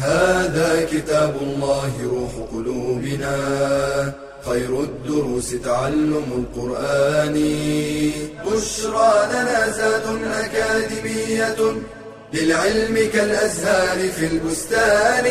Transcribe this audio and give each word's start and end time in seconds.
هذا 0.00 0.86
كتاب 0.86 1.34
الله 1.42 1.92
روح 2.04 2.32
قلوبنا. 2.52 3.36
خير 4.42 4.80
الدروس 4.80 5.50
تعلم 5.62 6.28
القرآن. 6.40 7.36
بشرى 8.46 9.12
لنا 9.32 9.70
زاد 9.70 10.06
أكاديمية 10.24 11.60
للعلم 12.34 13.10
كالأزهار 13.12 14.08
في 14.08 14.26
البستان. 14.26 15.26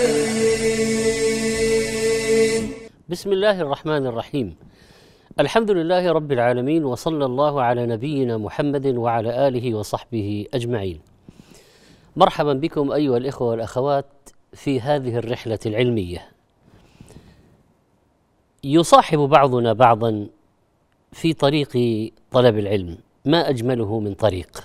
بسم 3.10 3.32
الله 3.32 3.62
الرحمن 3.62 4.06
الرحيم. 4.08 4.56
الحمد 5.40 5.72
لله 5.72 6.12
رب 6.12 6.32
العالمين 6.32 6.86
وصلى 6.86 7.26
الله 7.26 7.62
على 7.62 7.86
نبينا 7.86 8.38
محمد 8.38 8.86
وعلى 8.86 9.48
آله 9.48 9.74
وصحبه 9.74 10.46
أجمعين. 10.54 11.00
مرحبا 12.16 12.54
بكم 12.54 12.92
أيها 12.92 13.18
الإخوة 13.18 13.48
والأخوات 13.48 14.06
في 14.54 14.82
هذه 14.82 15.18
الرحلة 15.18 15.60
العلمية. 15.66 16.28
يصاحب 18.64 19.20
بعضنا 19.20 19.74
بعضا 19.74 20.28
في 21.12 21.34
طريق 21.34 21.72
طلب 22.32 22.58
العلم، 22.58 22.98
ما 23.26 23.50
أجمله 23.50 24.00
من 24.00 24.14
طريق. 24.14 24.64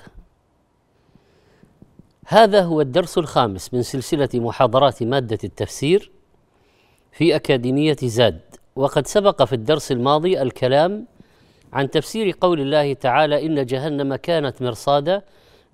هذا 2.26 2.62
هو 2.62 2.80
الدرس 2.80 3.18
الخامس 3.18 3.74
من 3.74 3.82
سلسلة 3.82 4.28
محاضرات 4.34 5.02
مادة 5.02 5.38
التفسير 5.44 6.10
في 7.12 7.36
أكاديمية 7.36 7.96
زاد 8.02 8.40
وقد 8.76 9.06
سبق 9.06 9.44
في 9.44 9.52
الدرس 9.52 9.92
الماضي 9.92 10.42
الكلام 10.42 11.06
عن 11.72 11.90
تفسير 11.90 12.36
قول 12.40 12.60
الله 12.60 12.92
تعالى 12.92 13.46
إن 13.46 13.66
جهنم 13.66 14.14
كانت 14.14 14.62
مرصادا 14.62 15.22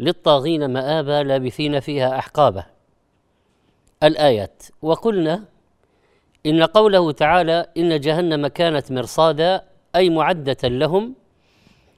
للطاغين 0.01 0.73
مآبا 0.73 1.23
لابثين 1.23 1.81
فيها 1.81 2.19
أحقابا 2.19 2.65
الآيات. 4.03 4.63
وقلنا 4.83 5.45
إن 6.47 6.63
قوله 6.63 7.13
تعالى 7.13 7.67
إن 7.77 8.01
جهنم 8.01 8.47
كانت 8.47 8.93
مرصادا 8.93 9.65
أي 9.97 10.11
معدة 10.11 10.57
لهم 10.65 11.15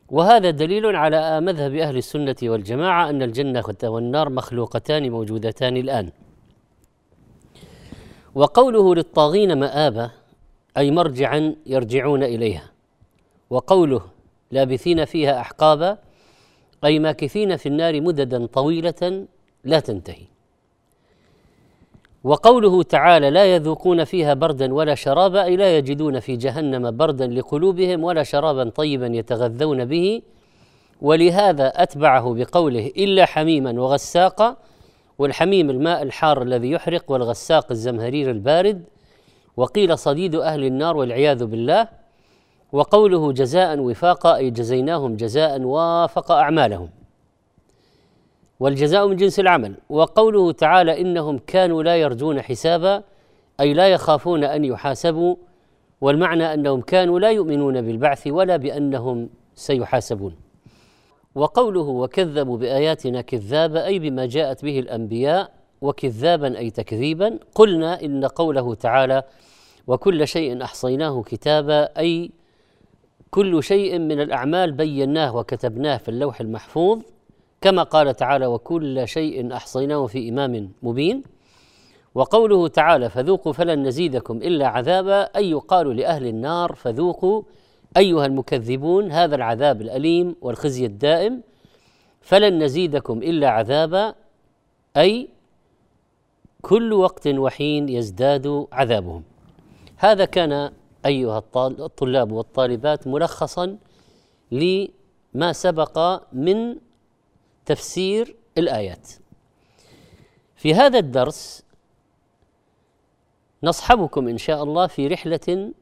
وهذا 0.09 0.51
دليل 0.51 0.97
على 0.97 1.41
مذهب 1.41 1.75
أهل 1.75 1.97
السنة 1.97 2.37
والجماعة 2.43 3.11
أن 3.11 3.23
الجنة 3.23 3.65
والنار 3.85 4.31
مخلوقتان 4.31 5.11
موجودتان 5.11 5.77
الآن. 5.77 6.11
وقوله 8.35 8.95
للطاغين 8.95 9.59
مآبا 9.61 10.11
أي 10.77 10.91
مرجعا 10.91 11.55
يرجعون 11.67 12.23
إليها. 12.23 12.71
وقوله 13.51 14.03
لابثين 14.51 15.05
فيها 15.05 15.41
أحقابا 15.41 15.99
أي 16.85 16.99
ماكثين 16.99 17.57
في 17.57 17.69
النار 17.69 18.01
مددا 18.01 18.47
طويلة 18.47 19.27
لا 19.65 19.81
تنتهي. 19.81 20.32
وقوله 22.25 22.83
تعالى 22.83 23.31
لا 23.31 23.55
يذوقون 23.55 24.05
فيها 24.05 24.35
بردا 24.35 24.75
ولا 24.75 24.95
شرابا 24.95 25.45
أي 25.45 25.57
لا 25.57 25.79
يجدون 25.79 26.21
في 26.21 26.37
جهنم 26.37 26.97
بردا 26.97 27.27
لقلوبهم 27.27 28.05
ولا 28.05 28.23
شرابا 28.23 28.71
طيبا 28.71 29.07
يتغذون 29.07 29.85
به. 29.85 30.23
ولهذا 31.01 31.69
أتبعه 31.69 32.35
بقوله 32.35 32.87
إلا 32.97 33.27
حميما 33.27 33.81
وغساقا 33.81 34.57
والحميم 35.19 35.71
الماء 35.71 36.03
الحار 36.03 36.43
الذي 36.43 36.71
يحرق 36.71 37.11
والغساق 37.11 37.67
الزمهرير 37.71 38.31
البارد. 38.31 38.85
وقيل 39.57 39.99
صديد 39.99 40.35
أهل 40.35 40.65
النار 40.65 40.97
والعياذ 40.97 41.45
بالله. 41.45 41.89
وقوله 42.73 43.33
جزاء 43.33 43.79
وفاقا 43.79 44.37
أي 44.37 44.51
جزيناهم 44.51 45.17
جزاء 45.17 45.61
وافق 45.61 46.33
أعمالهم. 46.33 46.89
والجزاء 48.63 49.09
من 49.09 49.17
جنس 49.17 49.41
العمل. 49.41 49.75
وقوله 49.89 50.53
تعالى 50.53 51.01
إنهم 51.01 51.39
كانوا 51.39 51.83
لا 51.83 51.97
يرجون 51.97 52.43
حسابا 52.43 53.03
أي 53.61 53.75
لا 53.75 53.89
يخافون 53.89 54.45
أن 54.45 54.65
يحاسبوا 54.65 55.37
والمعنى 56.01 56.55
أنهم 56.55 56.81
كانوا 56.81 57.21
لا 57.21 57.31
يؤمنون 57.31 57.83
بالبعث 57.83 58.27
ولا 58.27 58.57
بأنهم 58.57 59.29
سيحاسبون. 59.55 60.37
وقوله 61.35 61.81
وكذبوا 61.81 62.57
بآياتنا 62.59 63.21
كذابا 63.21 63.87
أي 63.87 63.99
بما 63.99 64.27
جاءت 64.27 64.65
به 64.65 64.79
الأنبياء 64.79 65.51
وكذابا 65.81 66.59
أي 66.59 66.71
تكذيبا 66.71 67.39
قلنا 67.55 68.03
إن 68.03 68.25
قوله 68.25 68.75
تعالى 68.75 69.23
وكل 69.87 70.29
شيء 70.29 70.63
أحصيناه 70.63 71.23
كتابا 71.23 71.99
أي 71.99 72.31
كل 73.31 73.63
شيء 73.63 73.99
من 73.99 74.21
الأعمال 74.21 74.73
بيناه 74.73 75.37
وكتبناه 75.37 75.97
في 75.97 76.09
اللوح 76.09 76.41
المحفوظ. 76.41 77.03
كما 77.63 77.83
قال 77.83 78.17
تعالى 78.17 78.47
وكل 78.47 79.09
شيء 79.09 79.57
أحصيناه 79.57 80.07
في 80.07 80.29
إمام 80.29 80.73
مبين. 80.83 81.23
وقوله 82.15 82.69
تعالى 82.69 83.11
فذوقوا 83.11 83.53
فلن 83.53 83.83
نزيدكم 83.83 84.37
إلا 84.37 84.67
عذابا 84.67 85.23
أي 85.23 85.51
يقال 85.51 85.97
لأهل 85.97 86.27
النار 86.27 86.75
فذوقوا 86.75 87.43
أيها 87.97 88.27
المكذبون 88.27 89.13
هذا 89.13 89.35
العذاب 89.35 89.83
الأليم 89.83 90.37
والخزي 90.41 90.87
الدائم. 90.87 91.43
فلن 92.21 92.63
نزيدكم 92.63 93.19
إلا 93.19 93.49
عذابا 93.49 94.15
أي 94.97 95.29
كل 96.63 96.93
وقت 96.93 97.27
وحين 97.29 97.89
يزداد 97.89 98.67
عذابهم. 98.73 99.23
هذا 99.97 100.25
كان 100.25 100.73
أيها 101.07 101.43
الطلاب 101.57 102.33
والطالبات 102.33 103.07
ملخصا 103.07 103.77
لما 104.53 105.53
سبق 105.53 106.23
من 106.33 106.77
تفسير 107.67 108.37
الآيات. 108.59 109.09
في 110.57 110.75
هذا 110.75 110.99
الدرس 110.99 111.63
نصحبكم 113.63 114.29
إن 114.29 114.39
شاء 114.39 114.63
الله 114.63 114.87
في 114.87 115.07
رحلة 115.07 115.73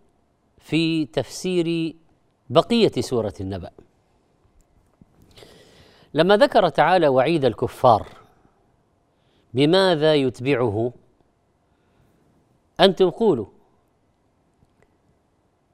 في 0.58 1.06
تفسير 1.06 1.96
بقية 2.50 2.92
سورة 3.00 3.34
النبأ. 3.40 3.70
لما 6.14 6.36
ذكر 6.36 6.68
تعالى 6.68 7.08
وعيد 7.08 7.44
الكفار 7.44 8.08
بماذا 9.54 10.14
يتبعه؟ 10.14 10.92
أنتم 12.80 13.10
قولوا. 13.10 13.46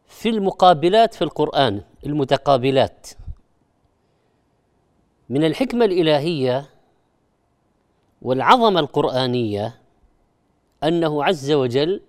في 0.07 0.29
المقابلات 0.29 1.15
في 1.15 1.23
القرآن 1.23 1.83
المتقابلات. 2.07 3.11
من 5.29 5.45
الحكمة 5.45 5.85
الإلهية 5.85 6.67
والعظمة 8.23 8.81
القرآنية 8.81 9.75
أنه 10.85 11.25
عز 11.25 11.53
وجل 11.53 12.01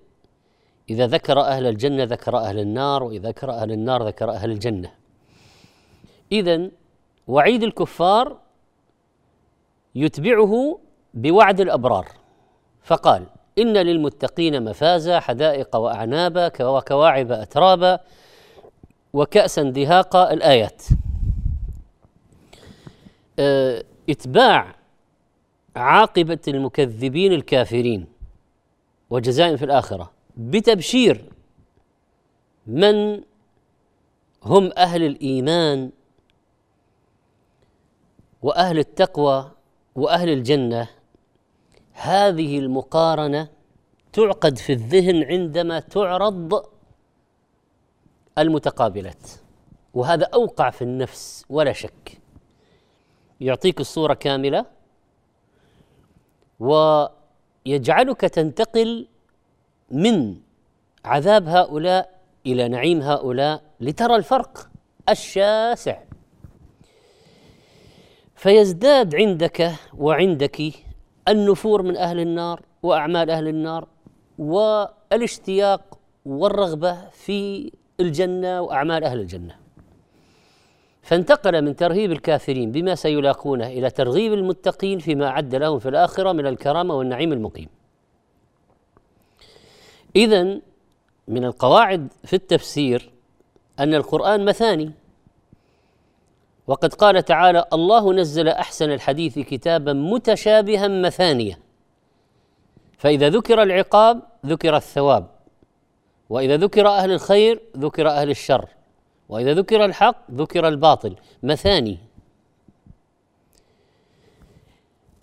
إذا 0.89 1.07
ذكر 1.07 1.39
أهل 1.39 1.67
الجنة 1.67 2.03
ذكر 2.03 2.37
أهل 2.37 2.59
النار 2.59 3.03
وإذا 3.03 3.29
ذكر 3.29 3.51
أهل 3.51 3.71
النار 3.71 4.07
ذكر 4.07 4.31
أهل 4.31 4.51
الجنة. 4.51 4.91
اذا 6.31 6.69
وعيد 7.27 7.63
الكفار 7.63 8.37
يتبعه 9.95 10.79
بوعد 11.13 11.61
الأبرار. 11.61 12.07
فقال 12.83 13.25
إن 13.57 13.73
للمتقين 13.73 14.63
مفازا 14.63 15.19
حدائق 15.19 15.75
وأعنابا 15.75 16.51
وكواعب 16.61 17.31
أترابا 17.31 17.99
وكأسا 19.13 19.63
دهاقا 19.63 20.33
الآيات. 20.33 20.83
آه، 20.91 20.96
اتباع 24.09 24.75
عاقبة 25.75 26.39
المكذبين 26.47 27.33
الكافرين 27.33 28.07
وجزاء 29.09 29.55
في 29.55 29.65
الآخرة 29.65 30.11
بتبشير 30.37 31.25
من 32.67 33.23
هم 34.43 34.71
أهل 34.77 35.03
الإيمان 35.03 35.91
وأهل 38.41 38.79
التقوى 38.79 39.51
وأهل 39.95 40.29
الجنة. 40.29 40.89
هذه 41.93 42.59
المقارنة 42.59 43.49
تعقد 44.13 44.57
في 44.57 44.73
الذهن 44.73 45.23
عندما 45.23 45.79
تعرض 45.79 46.65
المتقابلات 48.37 49.31
وهذا 49.93 50.25
أوقع 50.33 50.69
في 50.69 50.81
النفس 50.81 51.45
ولا 51.49 51.73
شك. 51.73 52.16
يعطيك 53.41 53.79
الصورة 53.79 54.13
كاملة. 54.13 54.65
ويجعلك 56.59 58.21
تنتقل 58.21 59.07
من 59.91 60.35
عذاب 61.05 61.47
هؤلاء 61.47 62.19
إلى 62.45 62.67
نعيم 62.67 63.01
هؤلاء 63.01 63.61
لترى 63.79 64.15
الفرق 64.15 64.69
الشاسع. 65.09 66.03
فيزداد 68.35 69.15
عندك 69.15 69.71
وعندك 69.97 70.61
النفور 71.27 71.81
من 71.81 71.97
أهل 71.97 72.19
النار 72.19 72.61
وأعمال 72.83 73.29
أهل 73.29 73.47
النار 73.47 73.87
والاشتياق 74.37 75.99
والرغبة 76.25 77.09
في 77.09 77.71
الجنة 77.99 78.61
وأعمال 78.61 79.03
أهل 79.03 79.19
الجنة. 79.19 79.66
فانتقل 81.07 81.61
من 81.61 81.75
ترهيب 81.75 82.11
الكافرين 82.11 82.71
بما 82.71 82.95
سيلاقونه 82.95 83.67
إلى 83.67 83.89
ترغيب 83.89 84.33
المتقين 84.33 84.99
فيما 84.99 85.27
أعد 85.27 85.55
لهم 85.55 85.79
في 85.79 85.89
الآخرة 85.89 86.31
من 86.31 86.47
الكرامة 86.47 86.95
والنعيم 86.95 87.33
المقيم. 87.33 87.69
اذا 90.15 90.43
من 91.27 91.45
القواعد 91.45 92.07
في 92.23 92.35
التفسير 92.35 93.11
أن 93.79 93.93
القرآن 93.93 94.45
مثاني. 94.45 94.91
وقد 96.67 96.93
قال 96.93 97.25
تعالى 97.25 97.65
الله 97.73 98.13
نزل 98.13 98.47
أحسن 98.47 98.91
الحديث 98.91 99.39
كتابا 99.39 99.93
متشابها 99.93 100.87
مثانية. 100.87 101.59
فإذا 102.97 103.29
ذكر 103.29 103.63
العقاب 103.63 104.21
ذكر 104.45 104.75
الثواب 104.75 105.27
وإذا 106.29 106.57
ذكر 106.57 106.87
أهل 106.87 107.11
الخير 107.11 107.61
ذكر 107.77 108.09
أهل 108.09 108.29
الشر. 108.29 108.76
وإذا 109.29 109.53
ذكر 109.53 109.85
الحق 109.85 110.31
ذكر 110.31 110.67
الباطل. 110.67 111.15
مثاني 111.43 111.97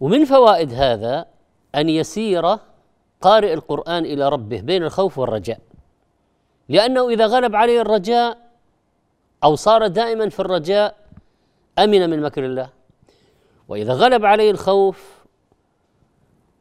ومن 0.00 0.24
فوائد 0.24 0.72
هذا 0.72 1.26
أن 1.74 1.88
يسير 1.88 2.58
قارئ 3.20 3.54
القرآن 3.54 4.04
إلى 4.04 4.28
ربه 4.28 4.60
بين 4.60 4.82
الخوف 4.82 5.18
والرجاء. 5.18 5.58
لأنه 6.68 7.08
إذا 7.08 7.26
غلب 7.26 7.56
عليه 7.56 7.80
الرجاء 7.80 8.38
أو 9.44 9.54
صار 9.54 9.86
دائما 9.86 10.28
في 10.28 10.40
الرجاء 10.40 10.96
أمن 11.78 12.10
من 12.10 12.22
مكر 12.22 12.44
الله. 12.44 12.68
وإذا 13.68 13.92
غلب 13.92 14.24
عليه 14.24 14.50
الخوف 14.50 15.24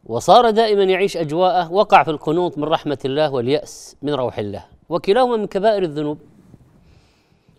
وصار 0.05 0.49
دائما 0.49 0.83
يعيش 0.83 1.17
أجواءه 1.17 1.71
وقع 1.71 2.03
في 2.03 2.11
القنوط 2.11 2.57
من 2.57 2.63
رحمة 2.63 2.97
الله 3.05 3.33
واليأس 3.33 3.95
من 4.01 4.13
روح 4.13 4.37
الله. 4.37 4.65
وكلاهما 4.89 5.37
من 5.37 5.47
كبائر 5.47 5.83
الذنوب. 5.83 6.17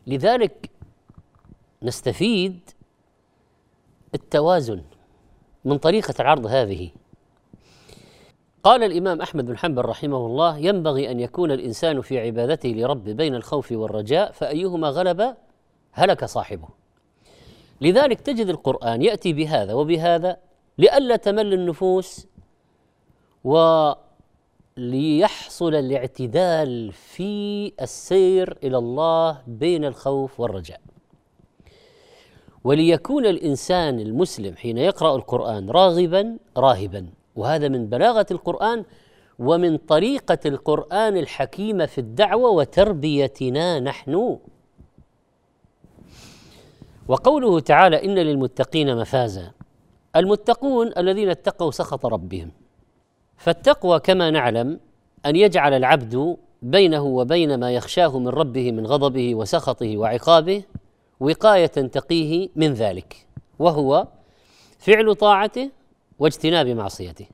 لذلك 0.06 0.70
نستفيد 1.82 2.70
التوازن 4.14 4.82
من 5.64 5.78
طريقة 5.78 6.14
العرض 6.20 6.46
هذه. 6.46 6.90
قال 8.62 8.82
الإمام 8.82 9.22
أحمد 9.22 9.46
بن 9.46 9.58
حنبل 9.58 9.84
رحمه 9.84 10.26
الله 10.26 10.58
ينبغي 10.58 11.10
أن 11.10 11.20
يكون 11.20 11.52
الإنسان 11.52 12.00
في 12.00 12.18
عبادته 12.18 12.68
لربه 12.68 13.12
بين 13.12 13.34
الخوف 13.34 13.72
والرجاء 13.72 14.32
فأيهما 14.32 14.88
غلب 14.88 15.36
هلك 15.92 16.24
صاحبه. 16.24 16.68
لذلك 17.80 18.20
تجد 18.20 18.46
القرآن 18.46 19.02
يأتي 19.02 19.32
بهذا 19.32 19.74
وبهذا 19.74 20.36
لئلا 20.78 21.16
تمل 21.16 21.52
النفوس 21.52 22.26
وليحصل 24.78 25.74
الاعتدال 25.74 26.92
في 26.92 27.72
السير 27.80 28.58
إلى 28.64 28.78
الله 28.78 29.42
بين 29.46 29.84
الخوف 29.84 30.40
والرجاء. 30.40 30.80
وليكون 32.64 33.26
الإنسان 33.26 34.00
المسلم 34.00 34.56
حين 34.56 34.78
يقرأ 34.78 35.16
القرآن 35.16 35.70
راغبا 35.70 36.38
راهبا. 36.56 37.06
وهذا 37.36 37.68
من 37.68 37.86
بلاغة 37.86 38.26
القرآن 38.30 38.84
ومن 39.38 39.76
طريقة 39.76 40.38
القرآن 40.46 41.16
الحكيمه 41.16 41.86
في 41.86 41.98
الدعوة 41.98 42.50
وتربيتنا 42.50 43.80
نحن. 43.80 44.38
وقوله 47.08 47.60
تعالى 47.60 48.04
إن 48.04 48.14
للمتقين 48.14 48.96
مفازا. 48.96 49.52
المتقون 50.16 50.92
الذين 50.98 51.28
اتقوا 51.30 51.70
سخط 51.70 52.06
ربهم. 52.06 52.63
فالتقوى 53.36 54.00
كما 54.00 54.30
نعلم 54.30 54.80
أن 55.26 55.36
يجعل 55.36 55.74
العبد 55.74 56.36
بينه 56.62 57.02
وبين 57.02 57.60
ما 57.60 57.72
يخشاه 57.72 58.18
من 58.18 58.28
ربه 58.28 58.72
من 58.72 58.86
غضبه 58.86 59.34
وسخطه 59.34 59.96
وعقابه 59.96 60.62
وقاية 61.20 61.66
تقيه 61.66 62.48
من 62.56 62.72
ذلك 62.74 63.26
وهو 63.58 64.06
فعل 64.78 65.14
طاعته 65.14 65.70
واجتناب 66.18 66.66
معصيته. 66.66 67.26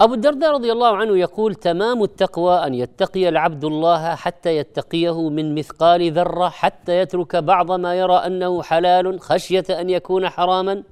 أبو 0.00 0.14
الدرداء 0.14 0.52
رضي 0.52 0.72
الله 0.72 0.96
عنه 0.96 1.18
يقول 1.18 1.54
تمام 1.54 2.02
التقوى 2.02 2.66
أن 2.66 2.74
يتقي 2.74 3.28
العبد 3.28 3.64
الله 3.64 4.14
حتى 4.14 4.56
يتقيه 4.56 5.28
من 5.28 5.54
مثقال 5.54 6.12
ذرة 6.12 6.48
حتى 6.48 6.98
يترك 6.98 7.36
بعض 7.36 7.72
ما 7.72 7.94
يرى 7.94 8.14
أنه 8.14 8.62
حلال 8.62 9.20
خشية 9.20 9.64
أن 9.70 9.90
يكون 9.90 10.28
حراما 10.28 10.82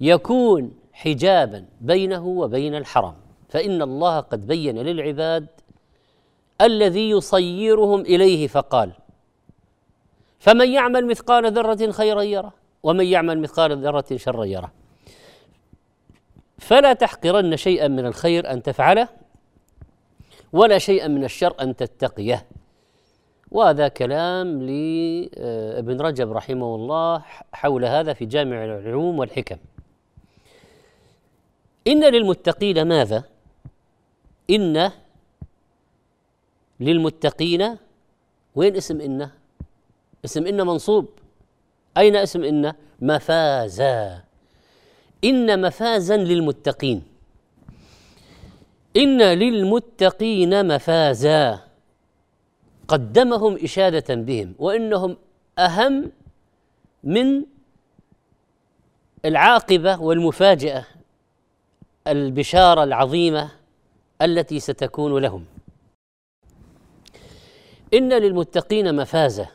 يكون 0.00 0.72
حجابا 0.96 1.64
بينه 1.80 2.26
وبين 2.26 2.74
الحرام 2.74 3.14
فإن 3.48 3.82
الله 3.82 4.20
قد 4.20 4.46
بين 4.46 4.78
للعباد 4.78 5.46
الذي 6.60 7.10
يصيرهم 7.10 8.00
إليه 8.00 8.46
فقال 8.46 8.92
فمن 10.38 10.68
يعمل 10.72 11.06
مثقال 11.06 11.52
ذرة 11.52 11.90
خيرا 11.90 12.22
يره 12.22 12.52
ومن 12.82 13.04
يعمل 13.04 13.40
مثقال 13.40 13.84
ذرة 13.84 14.16
شرا 14.16 14.44
يره. 14.44 14.72
فلا 16.58 16.92
تحقرن 16.92 17.56
شيئا 17.56 17.88
من 17.88 18.06
الخير 18.06 18.50
أن 18.50 18.62
تفعله 18.62 19.08
ولا 20.52 20.78
شيئا 20.78 21.08
من 21.08 21.24
الشر 21.24 21.54
أن 21.60 21.76
تتقيه. 21.76 22.46
وهذا 23.50 23.88
كلام 23.88 24.62
لابن 24.62 26.00
رجب 26.00 26.32
رحمه 26.32 26.74
الله 26.74 27.24
حول 27.52 27.84
هذا 27.84 28.12
في 28.12 28.26
جامع 28.26 28.64
العلوم 28.64 29.18
والحكم. 29.18 29.56
إن 31.86 32.04
للمتقين 32.04 32.82
ماذا؟ 32.82 33.24
إن 34.50 34.90
للمتقين 36.80 37.76
وين 38.54 38.76
اسم 38.76 39.00
إن؟ 39.00 39.30
اسم 40.24 40.46
إن 40.46 40.66
منصوب. 40.66 41.08
أين 41.96 42.16
اسم 42.16 42.44
إن؟ 42.44 42.72
مفازا. 43.00 44.24
إن 45.24 45.60
مفازا 45.60 46.16
للمتقين. 46.16 47.02
إن 48.96 49.22
للمتقين 49.22 50.74
مفازا. 50.74 51.60
قدمهم 52.88 53.58
إشادة 53.62 54.14
بهم 54.14 54.54
وإنهم 54.58 55.16
أهم 55.58 56.12
من 57.04 57.44
العاقبة 59.24 60.02
والمفاجأة 60.02 60.84
البشارة 62.06 62.84
العظيمة 62.84 63.50
التي 64.22 64.60
ستكون 64.60 65.18
لهم. 65.18 65.44
إن 67.94 68.12
للمتقين 68.12 68.96
مفازة. 68.96 69.48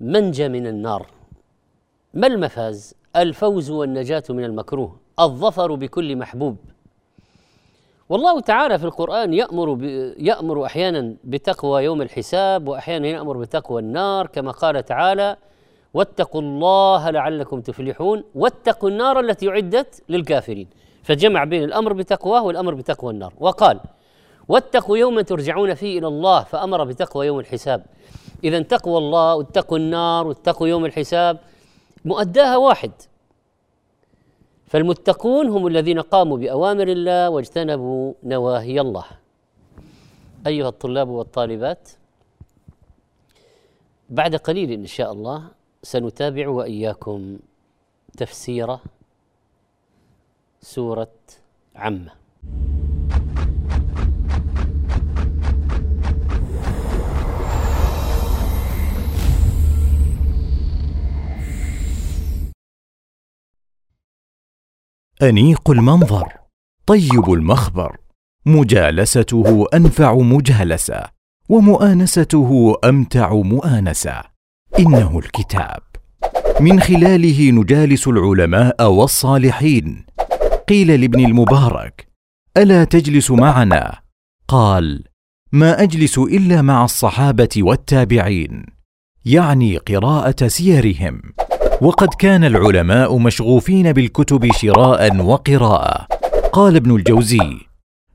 منجى 0.00 0.48
من 0.48 0.66
النار. 0.66 1.06
ما 2.14 2.26
المفاز؟ 2.26 2.94
الفوز 3.16 3.70
والنجاة 3.70 4.22
من 4.30 4.44
المكروه. 4.44 4.96
الظفر 5.20 5.74
بكل 5.74 6.16
محبوب. 6.16 6.56
والله 8.08 8.40
تعالى 8.40 8.78
في 8.78 8.84
القرآن 8.84 9.34
يأمر 9.34 9.84
يأمر 10.18 10.66
أحيانا 10.66 11.14
بتقوى 11.24 11.84
يوم 11.84 12.02
الحساب 12.02 12.68
وأحيانا 12.68 13.08
يأمر 13.08 13.36
بتقوى 13.36 13.80
النار 13.80 14.26
كما 14.26 14.50
قال 14.50 14.84
تعالى 14.84 15.36
واتقوا 15.94 16.40
الله 16.40 17.10
لعلكم 17.10 17.60
تفلحون 17.60 18.24
واتقوا 18.34 18.90
النار 18.90 19.20
التي 19.20 19.48
أعدت 19.48 20.02
للكافرين. 20.08 20.68
فجمع 21.02 21.44
بين 21.44 21.64
الأمر 21.64 21.92
بتقواه 21.92 22.42
والأمر 22.42 22.74
بتقوى 22.74 23.12
النار. 23.12 23.34
وقال 23.38 23.80
واتقوا 24.48 24.98
يوما 24.98 25.22
ترجعون 25.22 25.74
فيه 25.74 25.98
إلى 25.98 26.06
الله 26.06 26.42
فأمر 26.42 26.84
بتقوى 26.84 27.26
يوم 27.26 27.38
الحساب. 27.38 27.86
إذا 28.44 28.62
تقوى 28.62 28.98
الله 28.98 29.34
واتقوا 29.34 29.78
النار 29.78 30.26
واتقوا 30.26 30.68
يوم 30.68 30.84
الحساب 30.84 31.38
مؤداها 32.04 32.56
واحد. 32.56 32.90
فالمتقون 34.66 35.48
هم 35.48 35.66
الذين 35.66 36.00
قاموا 36.00 36.36
بأوامر 36.36 36.88
الله 36.88 37.30
واجتنبوا 37.30 38.12
نواهي 38.24 38.80
الله. 38.80 39.04
أيها 40.46 40.68
الطلاب 40.68 41.08
والطالبات 41.08 41.88
بعد 44.10 44.36
قليل 44.36 44.72
إن 44.72 44.86
شاء 44.86 45.12
الله 45.12 45.48
سنتابع 45.82 46.48
وإياكم 46.48 47.38
تفسير 48.16 48.78
سورة 50.62 51.12
عمة. 51.76 52.10
أنيق 65.22 65.70
المنظر 65.70 66.32
طيب 66.86 67.32
المخبر 67.32 67.96
مجالسته 68.46 69.66
أنفع 69.74 70.14
مجالسة 70.14 71.04
ومؤانسته 71.48 72.74
أمتع 72.84 73.32
مؤانسة. 73.32 74.22
إنه 74.78 75.18
الكتاب. 75.18 75.82
من 76.60 76.80
خلاله 76.80 77.50
نجالس 77.50 78.08
العلماء 78.08 78.90
والصالحين 78.90 80.09
قيل 80.70 81.00
لابن 81.00 81.24
المبارك 81.24 82.08
ألا 82.56 82.84
تجلس 82.84 83.30
معنا؟ 83.30 83.98
قال 84.48 85.04
ما 85.52 85.82
أجلس 85.82 86.18
إلا 86.18 86.62
مع 86.62 86.84
الصحابة 86.84 87.48
والتابعين 87.56 88.66
يعني 89.24 89.76
قراءة 89.76 90.46
سيرهم 90.46 91.22
وقد 91.82 92.08
كان 92.08 92.44
العلماء 92.44 93.18
مشغوفين 93.18 93.92
بالكتب 93.92 94.52
شراء 94.52 95.16
وقراءة. 95.16 96.06
قال 96.52 96.76
ابن 96.76 96.96
الجوزي 96.96 97.58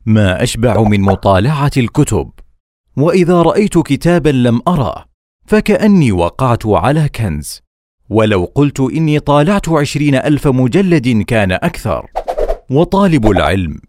ما 0.06 0.44
أشبع 0.44 0.82
من 0.82 1.02
مطالعة 1.02 1.72
الكتب 1.78 2.32
وإذا 2.98 3.42
رأيت 3.42 3.78
كتابا 3.78 4.30
لم 4.30 4.62
أرى 4.68 5.06
فكأني 5.48 6.12
وقعت 6.12 6.66
على 6.66 7.10
كنز 7.10 7.62
ولو 8.10 8.52
قلت 8.56 8.80
إني 8.80 9.20
طالعت 9.20 9.70
عشرين 9.70 10.16
ألف 10.16 10.48
مجلد 10.48 11.22
كان 11.22 11.52
أكثر. 11.52 12.15
وطالب 12.70 13.32
العلم. 13.32 13.80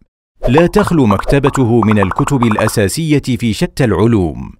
لا 0.49 0.66
تخلو 0.66 1.06
مكتبته 1.06 1.80
من 1.80 1.99
الكتب 1.99 2.42
الأساسية 2.42 3.23
في 3.38 3.52
شتى 3.52 3.85
العلوم. 3.85 4.52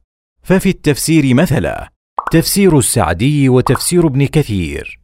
ففي 0.43 0.69
التفسير 0.69 1.35
مثلا 1.35 1.93
تفسير 2.33 2.79
السعدي 2.79 3.49
وتفسير 3.49 4.07
ابن 4.07 4.27
كثير. 4.27 5.01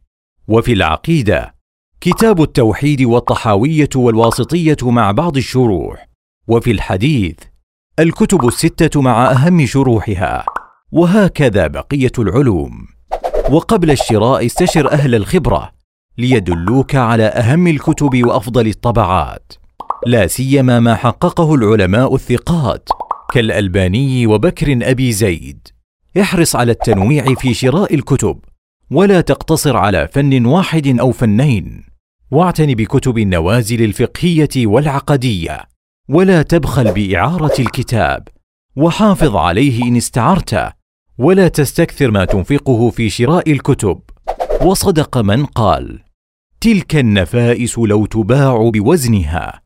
وفي 0.47 0.73
العقيدة 0.73 1.55
كتاب 2.01 2.41
التوحيد 2.41 3.01
والطحاوية 3.01 3.89
والواسطية 3.95 4.77
مع 4.83 5.11
بعض 5.11 5.37
الشروح. 5.37 6.09
وفي 6.47 6.71
الحديث 6.71 7.35
الكتب 7.99 8.47
الستة 8.47 9.01
مع 9.01 9.31
أهم 9.31 9.65
شروحها. 9.65 10.45
وهكذا 10.91 11.67
بقية 11.67 12.11
العلوم. 12.19 12.87
وقبل 13.51 13.91
الشراء 13.91 14.45
استشر 14.45 14.91
أهل 14.91 15.15
الخبرة. 15.15 15.72
ليدلوك 16.17 16.95
على 16.95 17.23
أهم 17.23 17.67
الكتب 17.67 18.23
وأفضل 18.25 18.67
الطبعات. 18.67 19.53
لا 20.05 20.27
سيما 20.27 20.79
ما 20.79 20.95
حققه 20.95 21.55
العلماء 21.55 22.15
الثقات 22.15 22.89
كالألباني 23.33 24.27
وبكر 24.27 24.79
أبي 24.81 25.11
زيد. 25.11 25.67
احرص 26.21 26.55
على 26.55 26.71
التنويع 26.71 27.35
في 27.35 27.53
شراء 27.53 27.93
الكتب 27.93 28.39
ولا 28.91 29.21
تقتصر 29.21 29.77
على 29.77 30.07
فن 30.07 30.45
واحد 30.45 30.99
أو 30.99 31.11
فنين. 31.11 31.83
واعتن 32.31 32.73
بكتب 32.73 33.17
النوازل 33.17 33.83
الفقهية 33.83 34.67
والعقدية 34.67 35.61
ولا 36.09 36.41
تبخل 36.41 36.91
بإعارة 36.91 37.53
الكتاب. 37.59 38.27
وحافظ 38.75 39.35
عليه 39.35 39.83
إن 39.83 39.95
استعرته 39.95 40.71
ولا 41.17 41.47
تستكثر 41.47 42.11
ما 42.11 42.25
تنفقه 42.25 42.89
في 42.89 43.09
شراء 43.09 43.51
الكتب. 43.51 43.99
وصدق 44.65 45.17
من 45.17 45.45
قال 45.45 46.03
تلك 46.61 46.95
النفائس 46.95 47.79
لو 47.79 48.05
تباع 48.05 48.69
بوزنها 48.69 49.61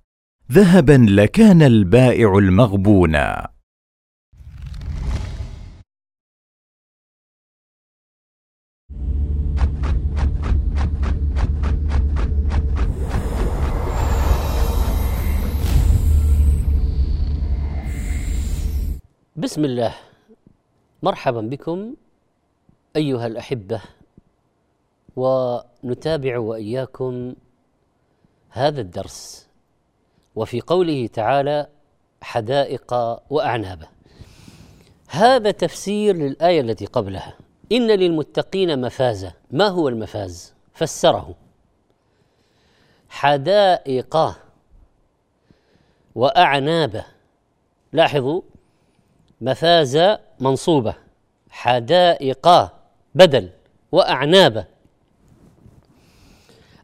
ذهبا 0.51 1.05
لكان 1.09 1.61
البائع 1.61 2.37
المغبونا 2.37 3.49
بسم 19.35 19.65
الله. 19.65 19.95
مرحبا 21.03 21.41
بكم 21.41 21.95
أيها 22.95 23.27
الأحبة. 23.27 23.96
ونتابع 25.17 26.37
وإياكم 26.37 27.35
هذا 28.49 28.81
الدرس. 28.81 29.47
وفي 30.35 30.61
قوله 30.61 31.07
تعالى 31.07 31.67
حدائق 32.21 32.93
واعنابا 33.29 33.87
هذا 35.07 35.51
تفسير 35.51 36.15
للآية 36.15 36.61
التي 36.61 36.85
قبلها. 36.85 37.33
إن 37.71 37.91
للمتقين 37.91 38.81
مفازا. 38.81 39.33
ما 39.51 39.67
هو 39.67 39.87
المفاز؟ 39.87 40.53
فسره. 40.73 41.35
حدائق 43.09 44.17
واعنابا 46.15 47.03
لاحظوا 47.93 48.41
مفاز 49.41 50.17
منصوبة. 50.39 50.95
حدائق 51.49 52.71
بدل. 53.15 53.49
وأعناب 53.91 54.67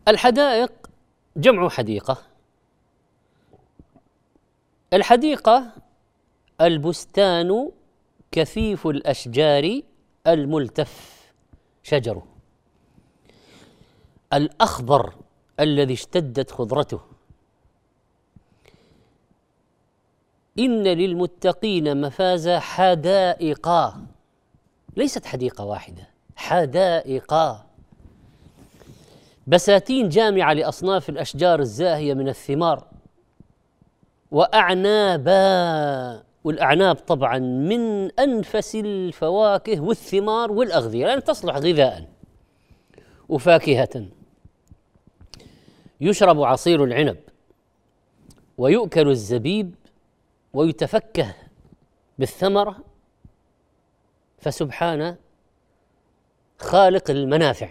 الحدائق 0.07 0.71
جمع 1.37 1.69
حديقة. 1.69 2.17
الحديقة 4.93 5.71
البستان 6.61 7.71
كثيف 8.31 8.87
الأشجار 8.87 9.81
الملتف 10.27 11.23
شجره 11.83 12.27
الأخضر 14.33 15.13
الذي 15.59 15.93
اشتدت 15.93 16.51
خضرته. 16.51 17.01
إن 20.59 20.83
للمتقين 20.83 22.01
مفاز 22.01 22.49
حدائق. 22.49 23.69
ليست 24.97 25.25
حديقة 25.25 25.65
واحدة 25.65 26.09
حدائق. 26.35 27.33
بساتين 29.47 30.09
جامعة 30.09 30.53
لأصناف 30.53 31.09
الأشجار 31.09 31.59
الزاهية 31.59 32.13
من 32.13 32.29
الثمار 32.29 32.87
وأعنابا 34.31 36.23
والأعناب 36.43 36.95
طبعا 36.95 37.39
من 37.39 38.11
أنفس 38.19 38.75
الفواكه 38.75 39.81
والثمار 39.81 40.51
والأغذية 40.51 41.05
لأن 41.05 41.23
تصلح 41.23 41.55
غذاء 41.55 42.09
وفاكهة. 43.29 44.05
يشرب 46.01 46.41
عصير 46.41 46.83
العنب 46.83 47.17
ويؤكل 48.57 49.07
الزبيب 49.09 49.75
ويتفكه 50.53 51.35
بالثمرة. 52.19 52.77
فسبحان 54.37 55.15
خالق 56.59 57.11
المنافع. 57.11 57.69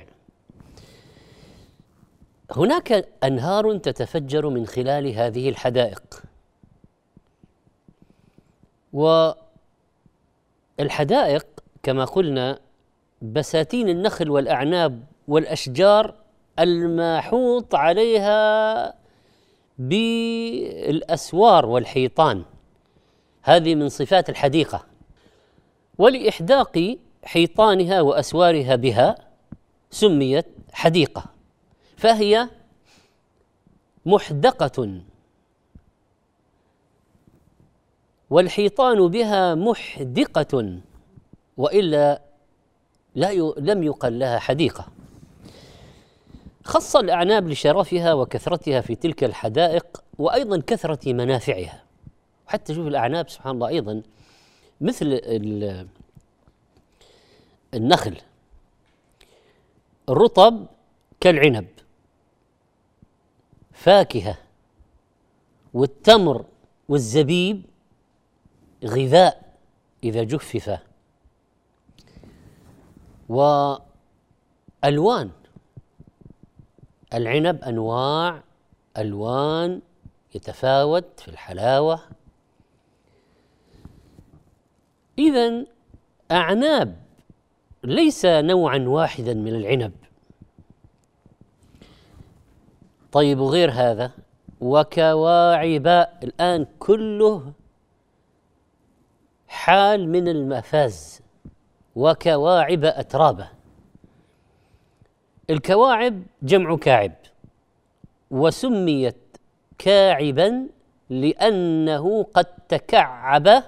هناك 2.57 3.09
أنهار 3.25 3.77
تتفجر 3.77 4.49
من 4.49 4.67
خلال 4.67 5.07
هذه 5.07 5.49
الحدائق. 5.49 6.23
والحدائق 10.79 11.47
كما 11.83 12.05
قلنا 12.05 12.59
بساتين 13.23 13.89
النخل 13.89 14.31
والأعناب 14.31 15.05
والأشجار 15.29 16.15
المحوط 16.59 17.75
عليها 17.75 18.95
بالأسوار 19.79 21.67
والحيطان. 21.67 22.45
هذه 23.43 23.75
من 23.75 23.89
صفات 23.89 24.31
الحديقة. 24.31 24.87
ولإحداق 25.99 26.97
حيطانها 27.25 28.01
وأسوارها 28.01 28.77
بها 28.77 29.17
سميت 29.91 30.47
حديقة. 30.73 31.25
فهي 32.03 32.49
محدقة. 34.07 35.01
والحيطان 38.31 39.09
بها 39.09 39.55
محدقة 39.55 40.81
وإلا 41.57 42.23
لا 43.15 43.31
ي... 43.31 43.55
لم 43.59 43.83
يقل 43.83 44.19
لها 44.19 44.39
حديقة. 44.39 44.87
خص 46.65 46.97
الأعناب 46.97 47.49
لشرفها 47.49 48.13
وكثرتها 48.13 48.81
في 48.81 48.95
تلك 48.95 49.25
الحدائق 49.25 50.05
وأيضا 50.19 50.63
كثرة 50.67 51.13
منافعها. 51.13 51.83
حتى 52.47 52.75
شوف 52.75 52.87
الأعناب 52.87 53.29
سبحان 53.29 53.55
الله 53.55 53.69
أيضا 53.69 54.03
مثل 54.81 55.21
النخل. 57.75 58.17
الرطب 60.09 60.67
كالعنب. 61.21 61.82
فاكهة 63.73 64.39
والتمر 65.75 66.45
والزبيب 66.89 67.63
غذاء 68.85 69.57
إذا 70.05 70.23
جفف. 70.23 70.79
والوان 73.29 75.31
العنب 77.15 77.65
أنواع 77.65 78.43
ألوان 78.99 79.81
يتفاوت 80.35 81.21
في 81.21 81.29
الحلاوة. 81.29 82.01
اذا 85.19 85.67
أعناب 86.31 87.03
ليس 87.85 88.27
نوعا 88.27 88.79
واحدا 88.79 89.35
من 89.35 89.55
العنب. 89.55 89.93
طيب 93.13 93.39
وغير 93.39 93.71
هذا 93.71 94.11
وكواعب 94.61 95.87
الآن 96.23 96.67
كله 96.79 97.53
حال 99.49 100.09
من 100.09 100.29
المفاز 100.29 101.23
وكواعب 101.97 102.85
أترابا 102.85 103.49
الكواعب 105.51 106.23
جمع 106.43 106.77
كاعب 106.77 107.13
وسميت 108.31 109.17
كاعبا 109.79 110.69
لأنه 111.11 112.23
قد 112.23 112.47
تكعب 112.69 113.63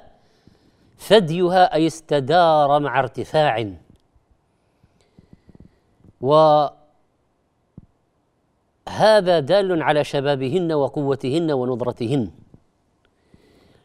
ثديها 0.98 1.74
أي 1.74 1.86
استدار 1.86 2.80
مع 2.80 3.00
ارتفاع. 3.00 3.74
و 6.20 6.66
هذا 8.88 9.40
دال 9.40 9.82
على 9.82 10.04
شبابهن 10.04 10.72
وقوتهن 10.72 11.52
ونضرتهن 11.52 12.30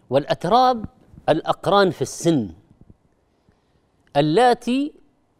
والأتراب 0.09 0.85
الأقران 1.29 1.89
في 1.89 2.01
السن 2.01 2.49
اللاتي 4.17 4.93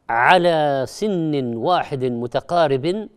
على 0.10 0.86
سن 0.88 1.56
واحد 1.56 2.04
متقارب 2.04 3.10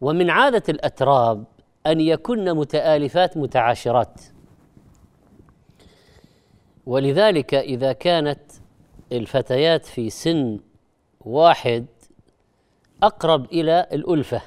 ومن 0.00 0.30
عادة 0.30 0.62
الأتراب 0.68 1.44
أن 1.86 2.00
يكن 2.00 2.56
متآلفات 2.56 3.36
متعاشرات. 3.36 4.20
ولذلك 6.86 7.54
إذا 7.54 7.92
كانت 7.92 8.40
الفتيات 9.12 9.86
في 9.86 10.10
سن 10.10 10.60
واحد 11.20 11.86
أقرب 13.02 13.44
إلى 13.44 13.86
الألفة. 13.92 14.42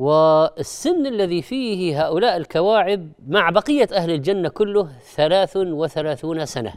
والسن 0.00 1.06
الذي 1.06 1.42
فيه 1.42 2.02
هؤلاء 2.06 2.36
الكواعب 2.36 3.08
مع 3.28 3.50
بقية 3.50 3.88
أهل 3.92 4.10
الجنة 4.10 4.48
كله 4.48 4.92
ثلاث 5.14 5.56
وثلاثون 5.56 6.46
سنة 6.46 6.74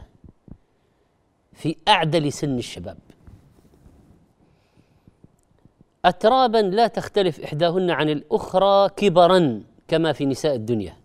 في 1.52 1.76
أعدل 1.88 2.32
سن 2.32 2.58
الشباب. 2.58 2.98
أترابا 6.04 6.58
لا 6.58 6.86
تختلف 6.86 7.40
إحداهن 7.40 7.90
عن 7.90 8.08
الأخرى 8.08 8.88
كبرا 8.88 9.62
كما 9.88 10.12
في 10.12 10.26
نساء 10.26 10.54
الدنيا. 10.54 10.96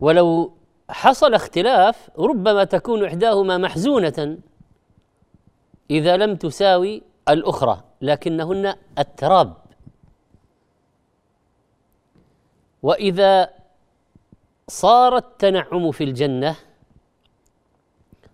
ولو 0.00 0.52
حصل 0.88 1.34
اختلاف 1.34 2.10
ربما 2.18 2.64
تكون 2.64 3.04
إحداهما 3.04 3.58
محزونة 3.58 4.38
إذا 5.90 6.16
لم 6.16 6.36
تساوي 6.36 7.09
الأخرى 7.30 7.84
لكنهن 8.02 8.74
التراب. 8.98 9.56
وإذا 12.82 13.50
صار 14.68 15.16
التنعم 15.16 15.90
في 15.90 16.04
الجنة 16.04 16.56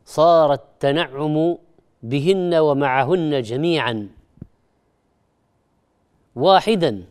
صار 0.05 0.53
التنعم 0.53 1.59
بهن 2.03 2.55
ومعهن 2.55 3.43
جميعا 3.43 4.09
واحدا. 6.37 7.05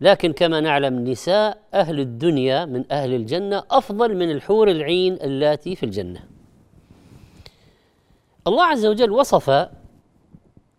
لكن 0.00 0.32
كما 0.32 0.60
نعلم 0.60 1.08
نساء 1.08 1.58
أهل 1.74 2.00
الدنيا 2.00 2.64
من 2.64 2.92
أهل 2.92 3.14
الجنة 3.14 3.62
أفضل 3.70 4.16
من 4.16 4.30
الحور 4.30 4.70
العين 4.70 5.14
اللاتي 5.14 5.76
في 5.76 5.86
الجنة. 5.86 6.24
الله 8.46 8.64
عز 8.64 8.86
وجل 8.86 9.10
وصف 9.10 9.68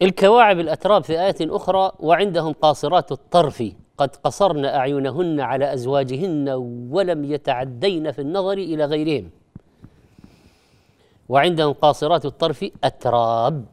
الكواعب 0.02 0.60
الأتراب 0.60 1.04
في 1.04 1.22
آية 1.22 1.36
أخرى 1.42 1.92
وعندهم 2.00 2.54
قاصرات 2.54 3.12
الطرف. 3.12 3.64
قد 3.98 4.16
قصرن 4.16 4.66
أعينهن 4.66 5.40
على 5.40 5.74
أزواجهن 5.74 6.50
ولم 6.92 7.26
يتعدين 7.26 8.12
في 8.12 8.22
النظر 8.22 8.54
إلى 8.54 8.86
غيرهم. 8.86 9.30
وعندهم 11.30 11.74
قاصرات 11.74 12.26
الطرف 12.26 12.66
أتراب. 12.84 13.66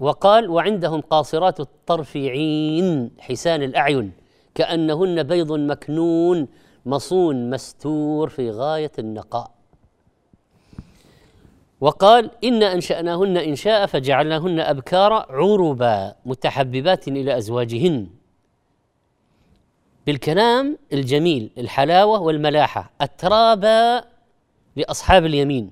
وقال 0.00 0.50
وعندهم 0.50 1.00
قاصرات 1.00 1.60
الطرف 1.60 2.16
عين 2.16 3.10
حسان 3.18 3.62
الأعين 3.62 4.12
كأنهن 4.54 5.22
بيض 5.22 5.52
مكنون 5.52 6.48
مصون 6.86 7.50
مستور 7.50 8.28
في 8.28 8.50
غاية 8.50 8.92
النقاء. 8.98 9.50
وقال 11.82 12.30
إن 12.44 12.62
أنشأناهن 12.62 13.36
إنشاء 13.36 13.86
فجعلناهن 13.86 14.60
أبكارا 14.60 15.26
عربا 15.32 16.14
متحببات 16.26 17.08
إلى 17.08 17.38
أزواجهن. 17.38 18.06
بالكلام 20.06 20.78
الجميل 20.92 21.50
الحلاوة 21.58 22.20
والملاحة 22.20 22.92
الترابا 23.02 24.04
لأصحاب 24.76 25.26
اليمين 25.26 25.70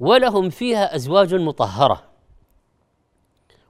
ولهم 0.00 0.50
فيها 0.50 0.94
أزواج 0.94 1.34
مطهرة. 1.34 2.02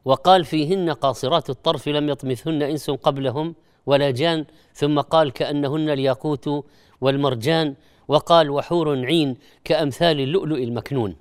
وقال 0.04 0.44
فيهن 0.44 0.90
قاصرات 0.90 1.50
الطرف 1.50 1.88
لم 1.88 2.08
يطمثهن 2.08 2.62
إنس 2.62 2.90
قبلهم 2.90 3.54
ولا 3.86 4.10
جان 4.10 4.44
ثم 4.74 5.00
قال 5.00 5.32
كأنهن 5.32 5.90
الياقوت 5.90 6.64
والمرجان 7.00 7.74
وقال 8.08 8.50
وحور 8.50 9.06
عين 9.06 9.36
كأمثال 9.64 10.20
اللؤلؤ 10.20 10.62
المكنون. 10.62 11.16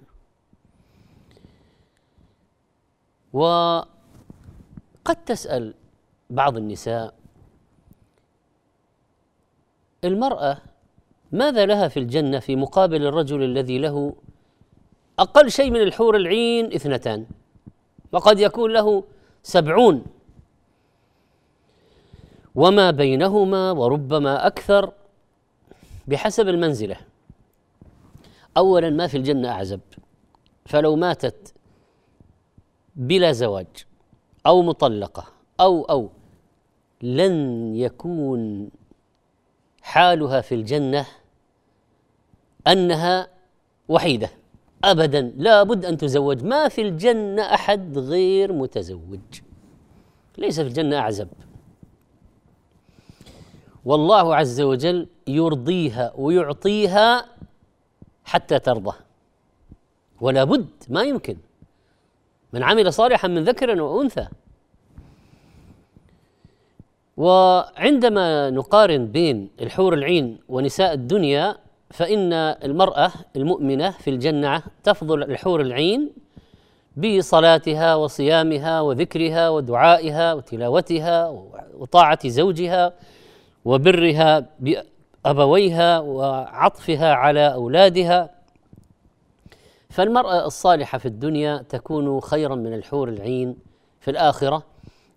وقد 3.33 3.87
تسأل 5.25 5.73
بعض 6.29 6.57
النساء 6.57 7.13
المرأة 10.03 10.57
ماذا 11.31 11.65
لها 11.65 11.87
في 11.87 11.99
الجنة 11.99 12.39
في 12.39 12.55
مقابل 12.55 13.05
الرجل 13.05 13.43
الذي 13.43 13.77
له 13.77 14.15
أقل 15.19 15.51
شيء 15.51 15.71
من 15.71 15.81
الحور 15.81 16.15
العين 16.15 16.65
اثنتان 16.73 17.25
وقد 18.11 18.39
يكون 18.39 18.73
له 18.73 19.03
سبعون. 19.43 20.05
وما 22.55 22.91
بينهما 22.91 23.71
وربما 23.71 24.47
أكثر 24.47 24.93
بحسب 26.07 26.47
المنزلة. 26.47 26.97
اولا 28.57 28.89
ما 28.89 29.07
في 29.07 29.17
الجنة 29.17 29.49
أعزب. 29.49 29.79
فلو 30.65 30.95
ماتت 30.95 31.53
بلا 32.95 33.31
زواج 33.31 33.67
أو 34.47 34.61
مطلقة 34.61 35.25
أو 35.59 35.83
أو 35.83 36.09
لن 37.01 37.75
يكون 37.75 38.69
حالها 39.81 40.41
في 40.41 40.55
الجنة 40.55 41.05
أنها 42.67 43.27
وحيدة. 43.89 44.29
ابدا 44.83 45.33
لا 45.37 45.63
بد 45.63 45.85
أن 45.85 45.97
تزوج. 45.97 46.43
ما 46.43 46.67
في 46.67 46.81
الجنة 46.81 47.41
أحد 47.41 47.97
غير 47.97 48.53
متزوج. 48.53 49.41
ليس 50.37 50.59
في 50.59 50.67
الجنة 50.67 50.97
أعزب. 50.97 51.27
والله 53.85 54.35
عز 54.35 54.61
وجل 54.61 55.07
يرضيها 55.27 56.13
ويعطيها 56.17 57.25
حتى 58.25 58.59
ترضى. 58.59 58.97
ولا 60.21 60.43
بد 60.43 60.67
ما 60.89 61.03
يمكن. 61.03 61.37
من 62.53 62.63
عمل 62.63 62.93
صالحا 62.93 63.27
من 63.27 63.43
ذكر 63.43 63.81
وأنثى. 63.81 64.27
وعندما 67.17 68.49
نقارن 68.49 69.05
بين 69.07 69.49
الحور 69.61 69.93
العين 69.93 70.37
ونساء 70.49 70.93
الدنيا 70.93 71.57
فإن 71.91 72.33
المرأة 72.33 73.11
المؤمنة 73.35 73.91
في 73.91 74.09
الجنة 74.09 74.63
تفضل 74.83 75.23
الحور 75.23 75.61
العين 75.61 76.11
بصلاتها 76.97 77.95
وصيامها 77.95 78.81
وذكرها 78.81 79.49
ودعائها 79.49 80.33
وتلاوتها 80.33 81.43
وطاعة 81.77 82.27
زوجها. 82.27 82.93
وبرها 83.65 84.45
بأبويها 84.59 85.99
وعطفها 85.99 87.13
على 87.13 87.53
أولادها. 87.53 88.29
فالمرأة 89.89 90.45
الصالحة 90.45 90.97
في 90.97 91.05
الدنيا 91.05 91.57
تكون 91.69 92.19
خيرا 92.19 92.55
من 92.55 92.73
الحور 92.73 93.09
العين 93.09 93.57
في 93.99 94.11
الآخرة 94.11 94.63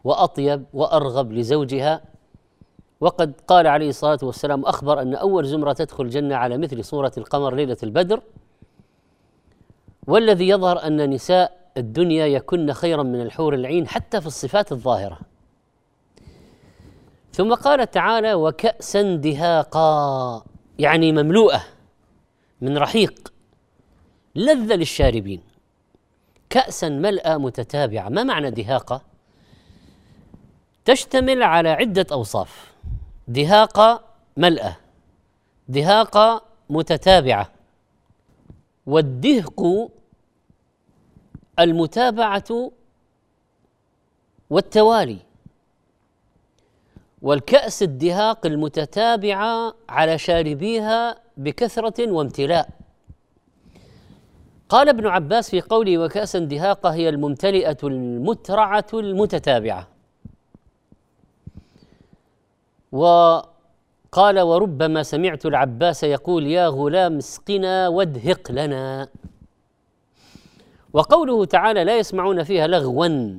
وأطيب 0.05 0.65
وأرغب 0.73 1.33
لزوجها. 1.33 2.01
وقد 3.01 3.33
قال 3.49 3.67
عليه 3.67 3.89
الصلاة 3.89 4.19
والسلام 4.23 4.65
أخبر 4.65 5.03
أن 5.03 5.15
أول 5.15 5.47
زمرة 5.47 5.73
تدخل 5.73 6.05
الجنة 6.05 6.37
على 6.37 6.59
مثل 6.59 6.85
صورة 6.85 7.13
القمر 7.19 7.55
ليلة 7.55 7.77
البدر. 7.83 8.23
والذي 10.07 10.49
يظهر 10.49 10.87
أن 10.87 11.11
نساء 11.11 11.59
الدنيا 11.77 12.27
يكن 12.27 12.73
خيرا 12.73 13.03
من 13.03 13.21
الحور 13.21 13.55
العين 13.55 13.89
حتى 13.89 14.21
في 14.21 14.27
الصفات 14.27 14.73
الظاهرة. 14.73 15.19
ثم 17.39 17.55
قال 17.55 17.91
تعالى 17.91 18.35
وكأسا 18.35 19.17
دهاقا 19.17 20.45
يعني 20.79 21.13
مملوءة 21.13 21.65
من 22.61 22.79
رحيق. 22.79 23.33
لذة 24.35 24.75
للشاربين. 24.75 25.43
كأسا 26.51 26.89
ملأى 26.89 27.39
متتابعة. 27.39 28.09
ما 28.09 28.23
معنى 28.23 28.51
دهاقة؟ 28.51 29.03
تشتمل 30.85 31.43
على 31.43 31.69
عدة 31.69 32.07
أوصاف. 32.13 32.73
دهاقة 33.29 34.05
ملأى. 34.37 34.73
دهاقة 35.69 36.43
متتابعة. 36.71 37.53
والدهق 38.87 39.91
المتابعة 41.59 42.73
والتوالي. 44.51 45.28
والكأس 47.23 47.83
الدهاق 47.83 48.47
المتتابعة 48.47 49.75
على 49.89 50.19
شاربيها 50.19 51.19
بكثرة 51.37 52.13
وامتلاء. 52.13 52.69
قال 54.69 54.89
ابن 54.89 55.07
عباس 55.07 55.51
في 55.51 55.61
قوله 55.61 55.99
وكأسا 55.99 56.39
دهاقة 56.39 56.91
هي 56.91 57.09
الممتلئة 57.09 57.77
المترعة 57.85 58.87
المتتابعة. 58.95 59.89
وقال 62.93 64.41
وربما 64.41 65.03
سمعت 65.03 65.47
العباس 65.47 66.03
يقول 66.05 66.47
يا 66.47 66.69
غلام 66.69 67.17
اسقنا 67.17 67.89
وادهق 67.89 68.53
لنا. 68.53 69.09
وقوله 70.93 71.45
تعالى 71.45 71.85
لا 71.85 71.99
يسمعون 71.99 72.45
فيها 72.45 72.67
لغوا. 72.67 73.39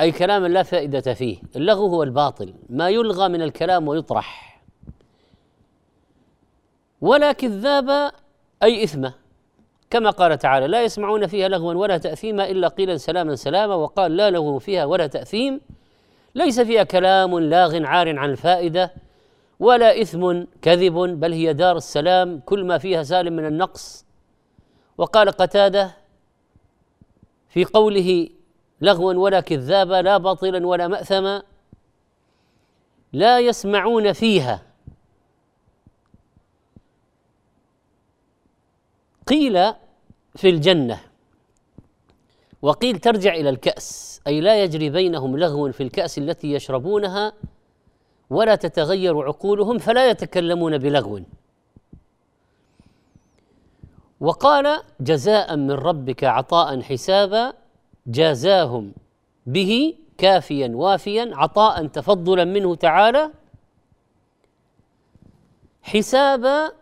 أي 0.00 0.12
كلاما 0.12 0.46
لا 0.46 0.62
فائدة 0.62 1.14
فيه. 1.14 1.38
اللغو 1.56 1.86
هو 1.86 2.02
الباطل. 2.02 2.54
ما 2.68 2.88
يلغى 2.88 3.28
من 3.28 3.42
الكلام 3.42 3.88
ويطرح. 3.88 4.60
ولا 7.00 7.32
كذاب 7.32 8.12
أي 8.62 8.84
اثمه 8.84 9.14
كما 9.90 10.10
قال 10.10 10.38
تعالى 10.38 10.66
لا 10.66 10.82
يسمعون 10.82 11.26
فيها 11.26 11.48
لغوا 11.48 11.74
ولا 11.74 11.98
تاثيما 11.98 12.50
إلا 12.50 12.68
قيلا 12.68 12.96
سلاما 12.96 13.36
سلاما. 13.36 13.74
وقال 13.74 14.16
لا 14.16 14.30
لغو 14.30 14.58
فيها 14.58 14.84
ولا 14.84 15.06
تأثيم. 15.06 15.60
ليس 16.34 16.60
فيها 16.60 16.82
كلام 16.82 17.38
لاغ 17.38 17.84
عار 17.84 18.18
عن 18.18 18.30
الفائدة 18.30 18.94
ولا 19.60 20.02
إثم 20.02 20.42
كذب 20.62 20.94
بل 20.94 21.32
هي 21.32 21.52
دار 21.52 21.76
السلام. 21.76 22.40
كل 22.40 22.64
ما 22.64 22.78
فيها 22.78 23.02
سالم 23.02 23.32
من 23.32 23.46
النقص. 23.46 24.04
وقال 24.98 25.30
قتادة 25.30 25.90
في 27.48 27.64
قوله 27.64 28.28
لغوا 28.80 29.14
ولا 29.14 29.40
كذابا 29.40 30.02
لا 30.02 30.16
باطلا 30.16 30.66
ولا 30.66 30.88
مأثما 30.88 31.42
لا 33.12 33.38
يسمعون 33.38 34.12
فيها. 34.12 34.62
قيل 39.26 39.74
في 40.36 40.48
الجنة 40.48 41.00
وقيل 42.62 42.98
ترجع 42.98 43.34
إلى 43.34 43.48
الكأس 43.50 44.20
أي 44.26 44.40
لا 44.40 44.62
يجري 44.62 44.90
بينهم 44.90 45.36
لغو 45.36 45.72
في 45.72 45.82
الكأس 45.82 46.18
التي 46.18 46.52
يشربونها 46.52 47.32
ولا 48.30 48.54
تتغير 48.54 49.22
عقولهم 49.22 49.78
فلا 49.78 50.10
يتكلمون 50.10 50.78
بلغو. 50.78 51.20
وقال 54.20 54.82
جزاء 55.00 55.56
من 55.56 55.70
ربك 55.70 56.24
عطاء 56.24 56.80
حسابا 56.82 57.59
جازاهم 58.06 58.92
به 59.46 59.94
كافيا 60.18 60.68
وافيا 60.74 61.30
عطاء 61.32 61.86
تفضلا 61.86 62.44
منه 62.44 62.74
تعالى. 62.74 63.30
حسابا 65.82 66.72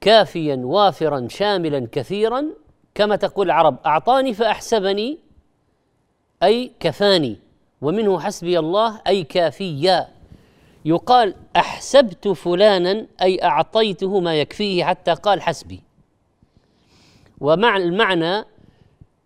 كافيا 0.00 0.56
وافرا 0.56 1.28
شاملا 1.30 1.88
كثيرا. 1.92 2.44
كما 2.94 3.16
تقول 3.16 3.46
العرب 3.46 3.76
أعطاني 3.86 4.34
فأحسبني 4.34 5.18
أي 6.42 6.72
كفاني. 6.80 7.38
ومنه 7.82 8.20
حسبي 8.20 8.58
الله 8.58 9.00
أي 9.06 9.24
كافيا. 9.24 10.08
يقال 10.84 11.34
أحسبت 11.56 12.28
فلانا 12.28 13.06
أي 13.22 13.42
أعطيته 13.42 14.20
ما 14.20 14.40
يكفيه 14.40 14.84
حتى 14.84 15.14
قال 15.14 15.42
حسبي. 15.42 15.82
ومع 17.40 17.76
المعنى 17.76 18.44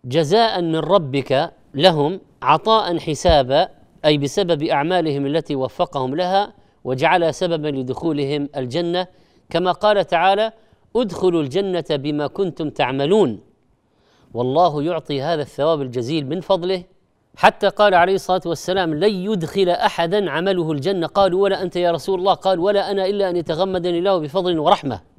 جزاء 0.05 0.61
من 0.61 0.75
ربك 0.75 1.51
لهم 1.73 2.19
عطاء 2.41 2.97
حسابا 2.99 3.67
أي 4.05 4.17
بسبب 4.17 4.63
أعمالهم 4.63 5.25
التي 5.25 5.55
وفقهم 5.55 6.15
لها 6.15 6.53
وجعلها 6.83 7.31
سببا 7.31 7.67
لدخولهم 7.67 8.49
الجنة. 8.57 9.07
كما 9.49 9.71
قال 9.71 10.07
تعالى 10.07 10.51
أدخلوا 10.95 11.41
الجنة 11.41 11.85
بما 11.91 12.27
كنتم 12.27 12.69
تعملون 12.69 13.39
والله 14.33 14.83
يعطي 14.83 15.21
هذا 15.21 15.41
الثواب 15.41 15.81
الجزيل 15.81 16.27
من 16.29 16.41
فضله. 16.41 16.83
حتى 17.35 17.67
قال 17.69 17.93
عليه 17.93 18.15
الصلاة 18.15 18.41
والسلام 18.45 18.93
لن 18.93 19.13
يدخل 19.13 19.69
أحدا 19.69 20.31
عمله 20.31 20.71
الجنة 20.71 21.07
قالوا 21.07 21.43
ولا 21.43 21.61
أنت 21.61 21.75
يا 21.75 21.91
رسول 21.91 22.19
الله 22.19 22.33
قال 22.33 22.59
ولا 22.59 22.91
أنا 22.91 23.05
إلا 23.05 23.29
أن 23.29 23.35
يتغمدني 23.35 23.99
الله 23.99 24.17
بفضل 24.17 24.59
ورحمة 24.59 25.12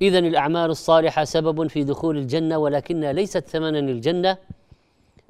اذا 0.00 0.18
الأعمال 0.18 0.70
الصالحة 0.70 1.24
سبب 1.24 1.66
في 1.66 1.84
دخول 1.84 2.18
الجنة 2.18 2.58
ولكنها 2.58 3.12
ليست 3.12 3.48
ثمنا 3.48 3.78
للجنه 3.78 4.36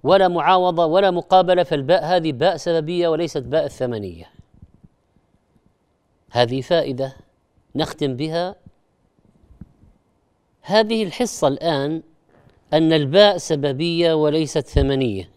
ولا 0.02 0.28
معاوضة 0.28 0.86
ولا 0.86 1.10
مقابلة 1.10 1.62
فالباء 1.62 2.04
هذه 2.04 2.32
باء 2.32 2.56
سببية 2.56 3.08
وليست 3.08 3.42
باء 3.42 3.64
الثمنيه 3.64 4.40
هذه 6.30 6.60
فائدة 6.60 7.16
نختم 7.74 8.16
بها. 8.16 8.56
هذه 10.62 11.02
الحصة 11.02 11.48
الآن 11.48 12.02
أن 12.72 12.92
الباء 12.92 13.36
سببية 13.36 14.14
وليست 14.14 14.66
ثمنية. 14.66 15.30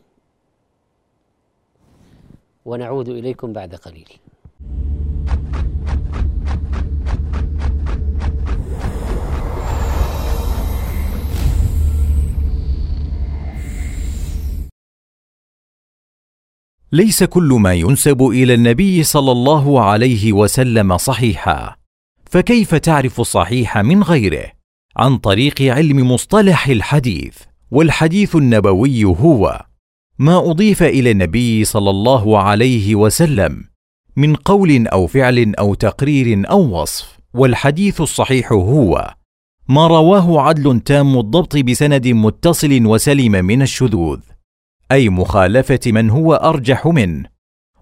ونعود 2.66 3.10
إليكم 3.10 3.54
بعد 3.54 3.76
قليل. 3.76 4.10
ليس 16.94 17.24
كل 17.24 17.58
ما 17.60 17.74
ينسب 17.74 18.22
إلى 18.22 18.54
النبي 18.54 19.04
صلى 19.04 19.32
الله 19.32 19.82
عليه 19.82 20.34
وسلم 20.34 20.98
صحيحا. 20.98 21.76
فكيف 22.26 22.76
تعرف 22.76 23.20
الصحيح 23.20 23.78
من 23.78 24.04
غيره؟ 24.04 24.46
عن 24.98 25.18
طريق 25.18 25.62
علم 25.62 26.12
مصطلح 26.12 26.68
الحديث 26.68 27.38
والحديث 27.72 28.36
النبوي 28.36 29.04
هو 29.04 29.66
ما 30.20 30.52
أضيف 30.52 30.84
إلى 30.84 31.12
النبي 31.12 31.64
صلى 31.64 31.90
الله 31.90 32.40
عليه 32.40 32.96
وسلم 32.96 33.64
من 34.16 34.36
قول 34.36 34.88
أو 34.88 35.08
فعل 35.08 35.54
أو 35.60 35.74
تقرير 35.74 36.50
أو 36.50 36.82
وصف 36.82 37.18
والحديث 37.34 38.02
الصحيح 38.02 38.52
هو 38.52 39.14
ما 39.68 39.88
رواه 39.88 40.42
عدل 40.42 40.80
تام 40.80 41.18
الضبط 41.18 41.58
بسند 41.58 42.08
متصل 42.08 42.86
وسلم 42.86 43.32
من 43.46 43.62
الشذوذ. 43.62 44.20
أي 44.92 45.10
مخالفة 45.10 45.80
من 45.86 46.10
هو 46.10 46.34
أرجح 46.34 46.88
منه 46.88 47.30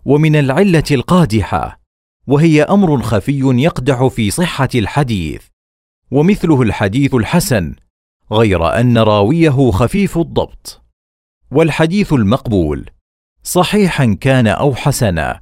ومن 0.06 0.36
العلة 0.36 0.84
القادحة 0.92 1.82
وهي 2.28 2.64
أمر 2.64 3.02
خفي 3.02 3.42
يقدح 3.44 4.08
في 4.08 4.32
صحة 4.32 4.70
الحديث 4.76 5.44
ومثله 6.12 6.62
الحديث 6.62 7.14
الحسن 7.14 7.76
غير 8.32 8.80
أن 8.80 8.98
راويه 8.98 9.72
خفيف 9.72 10.18
الضبط. 10.18 10.82
والحديث 11.52 12.14
المقبول 12.14 12.90
صحيحا 13.44 14.18
كان 14.22 14.48
أو 14.48 14.76
حسنا 14.76 15.42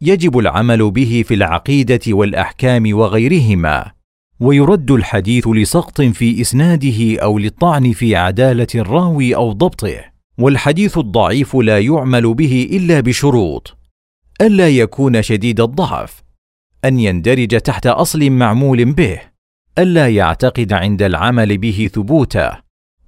يجب 0.00 0.38
العمل 0.38 0.90
به 0.90 1.24
في 1.26 1.34
العقيدة 1.34 2.00
والأحكام 2.08 2.96
وغيرهما 2.96 3.92
ويرد 4.40 4.90
الحديث 4.90 5.48
لسقط 5.48 6.00
في 6.00 6.40
إسناده 6.40 7.22
أو 7.22 7.38
للطعن 7.38 7.92
في 7.92 8.16
عدالة 8.16 8.66
الراوي 8.74 9.34
أو 9.34 9.52
ضبطه. 9.52 10.13
والحديث 10.38 10.98
الضعيف 10.98 11.56
لا 11.56 11.78
يعمل 11.78 12.34
به 12.34 12.68
إلا 12.72 13.00
بشروط. 13.00 13.76
ألا 14.40 14.68
يكون 14.68 15.22
شديد 15.22 15.60
الضعف. 15.60 16.22
أن 16.84 17.00
يندرج 17.00 17.60
تحت 17.60 17.86
أصل 17.86 18.30
معمول 18.30 18.84
به. 18.92 19.20
ألا 19.78 20.08
يعتقد 20.08 20.72
عند 20.72 21.02
العمل 21.02 21.58
به 21.58 21.90
ثبوته 21.94 22.50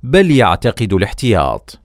بل 0.02 0.30
يعتقد 0.30 0.92
الاحتياط. 0.92 1.80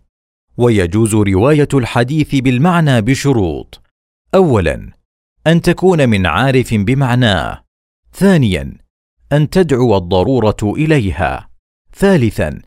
ويجوز 0.57 1.15
رواية 1.15 1.67
الحديث 1.73 2.35
بالمعنى 2.35 3.01
بشروط. 3.01 3.81
اولا 4.35 4.91
أن 5.47 5.61
تكون 5.61 6.09
من 6.09 6.25
عارف 6.25 6.73
بمعناه. 6.73 7.63
ثانيا 8.13 8.77
أن 9.31 9.49
تدعو 9.49 9.97
الضرورة 9.97 10.57
إليها. 10.63 11.49
ثالثا 11.95 12.61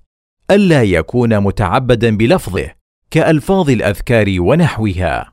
ألا 0.51 0.83
يكون 0.83 1.41
متعبدا 1.41 2.17
بلفظه 2.17 2.71
كألفاظ 3.11 3.71
الأذكار 3.71 4.41
ونحوها. 4.41 5.33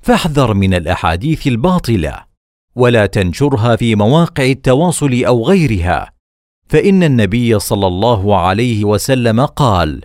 فاحذر 0.00 0.54
من 0.54 0.74
الأحاديث 0.74 1.46
الباطلة 1.46 2.24
ولا 2.76 3.06
تنشرها 3.06 3.76
في 3.76 3.94
مواقع 3.94 4.44
التواصل 4.44 5.24
أو 5.24 5.44
غيرها. 5.44 6.12
فإن 6.68 7.02
النبي 7.02 7.58
صلى 7.58 7.86
الله 7.86 8.36
عليه 8.36 8.84
وسلم 8.84 9.40
قال 9.40 10.04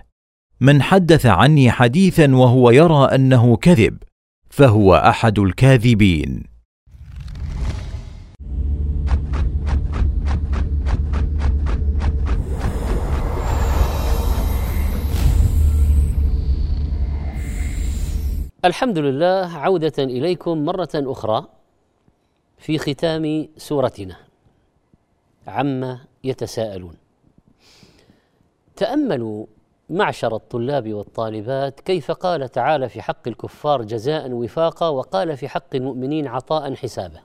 من 0.59 0.81
حدث 0.81 1.25
عني 1.25 1.71
حديثا 1.71 2.35
وهو 2.35 2.71
يرى 2.71 3.05
أنه 3.15 3.57
كذب 3.57 3.97
فهو 4.49 4.95
أحد 4.95 5.39
الكاذبين. 5.39 6.50
الحمد 18.65 18.97
لله 18.97 19.57
عودة 19.57 20.03
إليكم 20.03 20.65
مرة 20.65 20.89
أخرى 20.95 21.45
في 22.57 22.77
ختام 22.77 23.47
سورتنا. 23.57 24.15
عما 25.47 25.99
يتساءلون. 26.23 26.93
تأملوا 28.75 29.45
معشر 29.89 30.35
الطلاب 30.35 30.93
والطالبات 30.93 31.79
كيف 31.79 32.11
قال 32.11 32.49
تعالى 32.49 32.89
في 32.89 33.01
حق 33.01 33.27
الكفار 33.27 33.81
جزاء 33.81 34.31
وفاقا 34.31 34.89
وقال 34.89 35.37
في 35.37 35.47
حق 35.47 35.75
المؤمنين 35.75 36.27
عطاء 36.27 36.75
حسابا. 36.75 37.19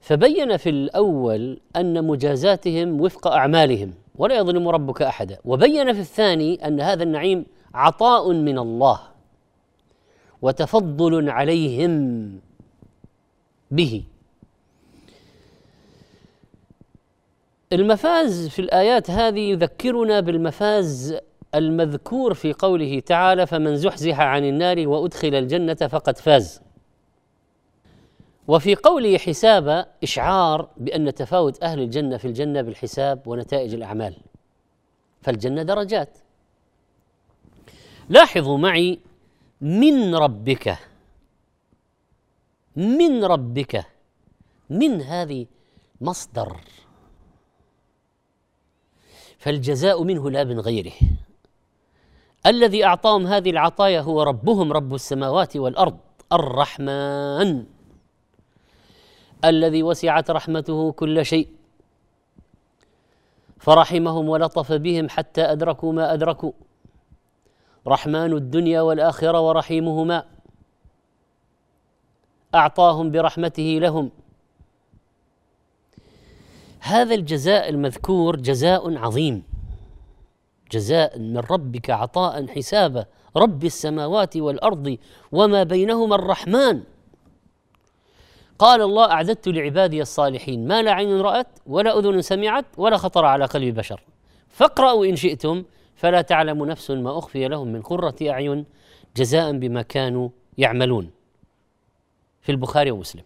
فبين 0.00 0.56
في 0.56 0.70
الأول 0.70 1.60
أن 1.76 2.04
مجازاتهم 2.04 3.00
وفق 3.00 3.26
أعمالهم 3.26 3.94
ولا 4.14 4.36
يظلم 4.36 4.68
ربك 4.68 5.02
أحدا. 5.02 5.38
وبين 5.44 5.92
في 5.92 6.00
الثاني 6.00 6.66
أن 6.66 6.80
هذا 6.80 7.02
النعيم 7.02 7.46
عطاء 7.74 8.32
من 8.32 8.58
الله. 8.58 9.09
وتفضل 10.42 11.30
عليهم 11.30 12.32
به. 13.70 14.04
المفاز 17.72 18.48
في 18.48 18.58
الآيات 18.58 19.10
هذه 19.10 19.40
يذكرنا 19.40 20.20
بالمفاز 20.20 21.16
المذكور 21.54 22.34
في 22.34 22.52
قوله 22.52 23.00
تعالى 23.00 23.46
فمن 23.46 23.76
زحزح 23.76 24.20
عن 24.20 24.44
النار 24.44 24.88
وأدخل 24.88 25.34
الجنة 25.34 25.74
فقد 25.74 26.18
فاز 26.18 26.60
وفي 28.48 28.74
قوله 28.74 29.18
حساب 29.18 29.86
إشعار 30.02 30.68
بأن 30.76 31.14
تفاوت 31.14 31.62
أهل 31.62 31.80
الجنة 31.80 32.16
في 32.16 32.24
الجنة 32.24 32.62
بالحساب 32.62 33.26
ونتائج 33.26 33.74
الأعمال. 33.74 34.16
فالجنة 35.22 35.62
درجات. 35.62 36.18
لاحظوا 38.08 38.58
معي 38.58 38.98
من 39.60 40.14
ربك 40.14 40.78
من 42.76 43.24
ربك 43.24 43.86
من 44.70 45.02
هذه 45.02 45.46
مصدر. 46.00 46.60
فالجزاء 49.38 50.02
منه 50.04 50.30
لا 50.30 50.44
من 50.44 50.60
غيره. 50.60 50.92
الذي 52.46 52.84
أعطاهم 52.84 53.26
هذه 53.26 53.50
العطايا 53.50 54.00
هو 54.00 54.22
ربهم 54.22 54.72
رب 54.72 54.94
السماوات 54.94 55.56
والأرض 55.56 55.98
الرحمن. 56.32 57.66
الذي 59.44 59.82
وسعت 59.82 60.30
رحمته 60.30 60.92
كل 60.92 61.26
شيء. 61.26 61.48
فرحمهم 63.58 64.28
ولطف 64.28 64.72
بهم 64.72 65.08
حتى 65.08 65.42
أدركوا 65.42 65.92
ما 65.92 66.14
أدركوا. 66.14 66.52
رحمن 67.86 68.32
الدنيا 68.32 68.80
والآخرة 68.80 69.40
ورحيمهما. 69.40 70.24
أعطاهم 72.54 73.10
برحمته 73.10 73.78
لهم. 73.82 74.10
هذا 76.80 77.14
الجزاء 77.14 77.68
المذكور 77.68 78.36
جزاء 78.36 78.96
عظيم. 78.96 79.42
جزاء 80.72 81.18
من 81.18 81.38
ربك 81.38 81.90
عطاء 81.90 82.46
حسابا 82.46 83.04
رب 83.36 83.64
السماوات 83.64 84.36
والأرض 84.36 84.98
وما 85.32 85.62
بينهما 85.62 86.14
الرحمن. 86.14 86.82
قال 88.58 88.82
الله 88.82 89.10
أعددت 89.10 89.48
لعبادي 89.48 90.02
الصالحين. 90.02 90.68
ما 90.68 90.82
لا 90.82 90.92
عين 90.92 91.20
رأت 91.20 91.46
ولا 91.66 91.98
أذن 91.98 92.22
سمعت 92.22 92.64
ولا 92.76 92.96
خطر 92.96 93.24
على 93.24 93.44
قلب 93.44 93.74
بشر. 93.74 94.02
فاقرأوا 94.48 95.06
إن 95.06 95.16
شئتم. 95.16 95.64
فلا 96.00 96.22
تعلم 96.22 96.64
نفس 96.64 96.90
ما 96.90 97.18
أخفي 97.18 97.48
لهم 97.48 97.68
من 97.68 97.82
قرة 97.82 98.14
أعين 98.22 98.64
جزاء 99.16 99.52
بما 99.52 99.82
كانوا 99.82 100.28
يعملون. 100.58 101.10
في 102.42 102.52
البخاري 102.52 102.90
ومسلم. 102.90 103.22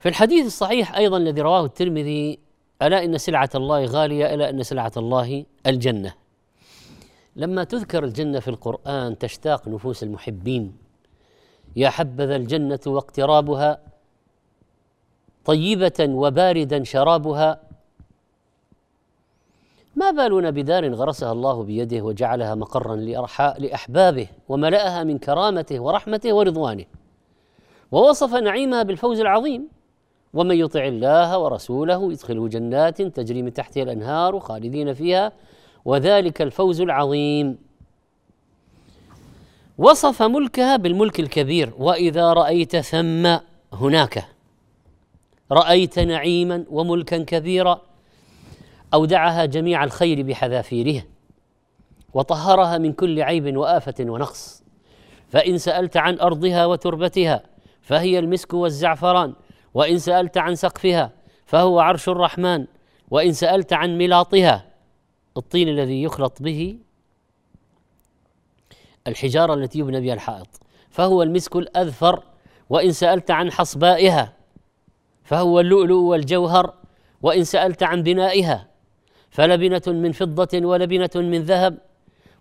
في 0.00 0.08
الحديث 0.08 0.46
الصحيح 0.46 0.94
أيضا 0.94 1.16
الذي 1.16 1.40
رواه 1.40 1.64
الترمذي 1.64 2.38
ألا 2.82 3.04
إن 3.04 3.18
سلعة 3.18 3.50
الله 3.54 3.84
غالية 3.84 4.34
ألا 4.34 4.50
إن 4.50 4.62
سلعة 4.62 4.92
الله 4.96 5.44
الجنة. 5.66 6.14
لما 7.36 7.64
تذكر 7.64 8.04
الجنة 8.04 8.40
في 8.40 8.48
القرآن 8.48 9.18
تشتاق 9.18 9.68
نفوس 9.68 10.02
المحبين. 10.02 10.76
يا 11.76 11.90
حبذا 11.90 12.36
الجنة 12.36 12.80
واقترابها 12.86 13.80
طيبة 15.44 16.00
وباردا 16.00 16.84
شرابها 16.84 17.65
ما 19.96 20.10
بالنا 20.10 20.50
بدار 20.50 20.94
غرسها 20.94 21.32
الله 21.32 21.62
بيده 21.62 22.02
وجعلها 22.02 22.54
مقرا 22.54 22.96
لأحبابه 23.58 24.28
وملأها 24.48 25.04
من 25.04 25.18
كرامته 25.18 25.80
ورحمته 25.80 26.32
ورضوانه. 26.32 26.84
ووصف 27.92 28.34
نعيمها 28.34 28.82
بالفوز 28.82 29.20
العظيم. 29.20 29.68
ومن 30.34 30.56
يطع 30.56 30.84
الله 30.84 31.38
ورسوله 31.38 32.12
يدخله 32.12 32.48
جنات 32.48 33.02
تجري 33.02 33.42
من 33.42 33.52
تحتها 33.52 33.82
الأنهار 33.82 34.40
خالدين 34.40 34.94
فيها. 34.94 35.32
وذلك 35.84 36.42
الفوز 36.42 36.80
العظيم. 36.80 37.58
وصف 39.78 40.22
ملكها 40.22 40.76
بالملك 40.76 41.20
الكبير. 41.20 41.72
وإذا 41.78 42.32
رأيت 42.32 42.76
ثم 42.76 43.36
هناك. 43.72 44.24
رأيت 45.52 45.98
نعيما 45.98 46.64
وملكا 46.70 47.18
كبيرا. 47.18 47.80
أودعها 48.94 49.44
جميع 49.44 49.84
الخير 49.84 50.22
بحذافيرها 50.22 51.04
وطهرها 52.14 52.78
من 52.78 52.92
كل 52.92 53.22
عيب 53.22 53.56
وآفة 53.56 53.94
ونقص. 54.00 54.62
فإن 55.28 55.58
سألت 55.58 55.96
عن 55.96 56.20
أرضها 56.20 56.66
وتربتها 56.66 57.42
فهي 57.80 58.18
المسك 58.18 58.54
والزعفران. 58.54 59.34
وإن 59.74 59.98
سألت 59.98 60.38
عن 60.38 60.54
سقفها 60.54 61.12
فهو 61.46 61.80
عرش 61.80 62.08
الرحمن. 62.08 62.66
وإن 63.10 63.32
سألت 63.32 63.72
عن 63.72 63.98
ملاطها 63.98 64.66
الطين 65.36 65.68
الذي 65.68 66.02
يخلط 66.02 66.42
به 66.42 66.78
الحجارة 69.06 69.54
التي 69.54 69.78
يبنى 69.78 70.00
بها 70.00 70.14
الحائط. 70.14 70.60
فهو 70.90 71.22
المسك 71.22 71.56
الأذفر. 71.56 72.22
وإن 72.70 72.92
سألت 72.92 73.30
عن 73.30 73.52
حصبائها 73.52 74.32
فهو 75.24 75.60
اللؤلؤ 75.60 75.98
والجوهر. 75.98 76.74
وإن 77.22 77.44
سألت 77.44 77.82
عن 77.82 78.02
بنائها 78.02 78.75
فلبنة 79.36 79.82
من 79.86 80.12
فضة 80.12 80.66
ولبنة 80.66 81.10
من 81.14 81.42
ذهب 81.42 81.78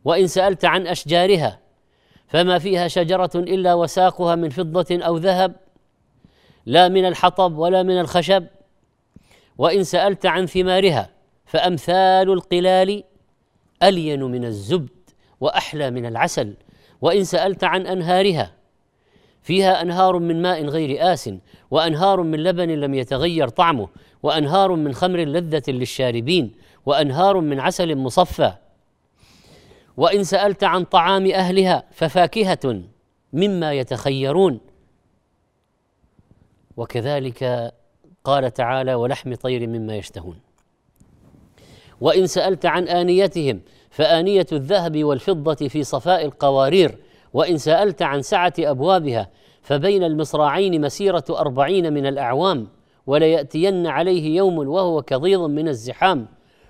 وإن 0.05 0.27
سألت 0.27 0.65
عن 0.65 0.88
أشجارها 0.88 1.60
فما 2.27 2.60
فيها 2.60 2.88
شجرة 2.88 3.31
إلا 3.36 3.73
وساقها 3.73 4.36
من 4.36 4.49
فضة 4.49 4.86
أو 4.91 5.17
ذهب 5.17 5.55
لا 6.65 6.88
من 6.88 7.05
الحطب 7.05 7.58
ولا 7.58 7.84
من 7.84 7.99
الخشب. 7.99 8.45
وإن 9.58 9.84
سألت 9.84 10.25
عن 10.25 10.45
ثمارها 10.45 11.10
فأمثال 11.45 12.31
القلال 12.31 13.03
ألين 13.84 14.23
من 14.23 14.45
الزبد 14.45 15.10
وأحلى 15.39 15.91
من 15.91 16.05
العسل. 16.05 16.53
وإن 17.01 17.23
سألت 17.23 17.63
عن 17.63 17.88
أنهارها 17.88 18.51
فيها 19.41 19.81
أنهار 19.81 20.19
من 20.19 20.41
ماء 20.41 20.65
غير 20.65 21.13
آس 21.13 21.29
وأنهار 21.71 22.21
من 22.21 22.43
لبن 22.43 22.69
لم 22.69 22.93
يتغير 22.93 23.47
طعمه 23.47 23.89
وأنهار 24.23 24.75
من 24.75 24.93
خمر 24.93 25.19
لذة 25.19 25.63
للشاربين. 25.67 26.65
وأنهار 26.85 27.39
من 27.39 27.59
عسل 27.59 27.95
مصفى. 27.95 28.51
وإن 29.97 30.23
سألت 30.23 30.63
عن 30.63 30.83
طعام 30.83 31.31
أهلها 31.31 31.83
ففاكهة 31.91 32.81
مما 33.33 33.73
يتخيرون. 33.73 34.59
وكذلك 36.77 37.73
قال 38.23 38.53
تعالى 38.53 38.93
ولحم 38.93 39.35
طير 39.35 39.67
مما 39.67 39.95
يشتهون. 39.95 40.39
وإن 42.01 42.27
سألت 42.27 42.65
عن 42.65 42.87
آنيتهم 42.87 43.61
فآنية 43.89 44.47
الذهب 44.51 45.03
والفضة 45.03 45.67
في 45.67 45.83
صفاء 45.83 46.25
القوارير. 46.25 46.97
وإن 47.33 47.57
سألت 47.57 48.01
عن 48.01 48.21
سعة 48.21 48.53
أبوابها 48.59 49.29
فبين 49.61 50.03
المصراعين 50.03 50.81
مسيرة 50.81 51.23
أربعين 51.29 51.93
من 51.93 52.05
الأعوام. 52.05 52.67
ولياتين 53.07 53.87
عليه 53.87 54.35
يوم 54.35 54.57
وهو 54.57 55.01
كضيض 55.01 55.39
من 55.39 55.67
الزحام. 55.67 56.27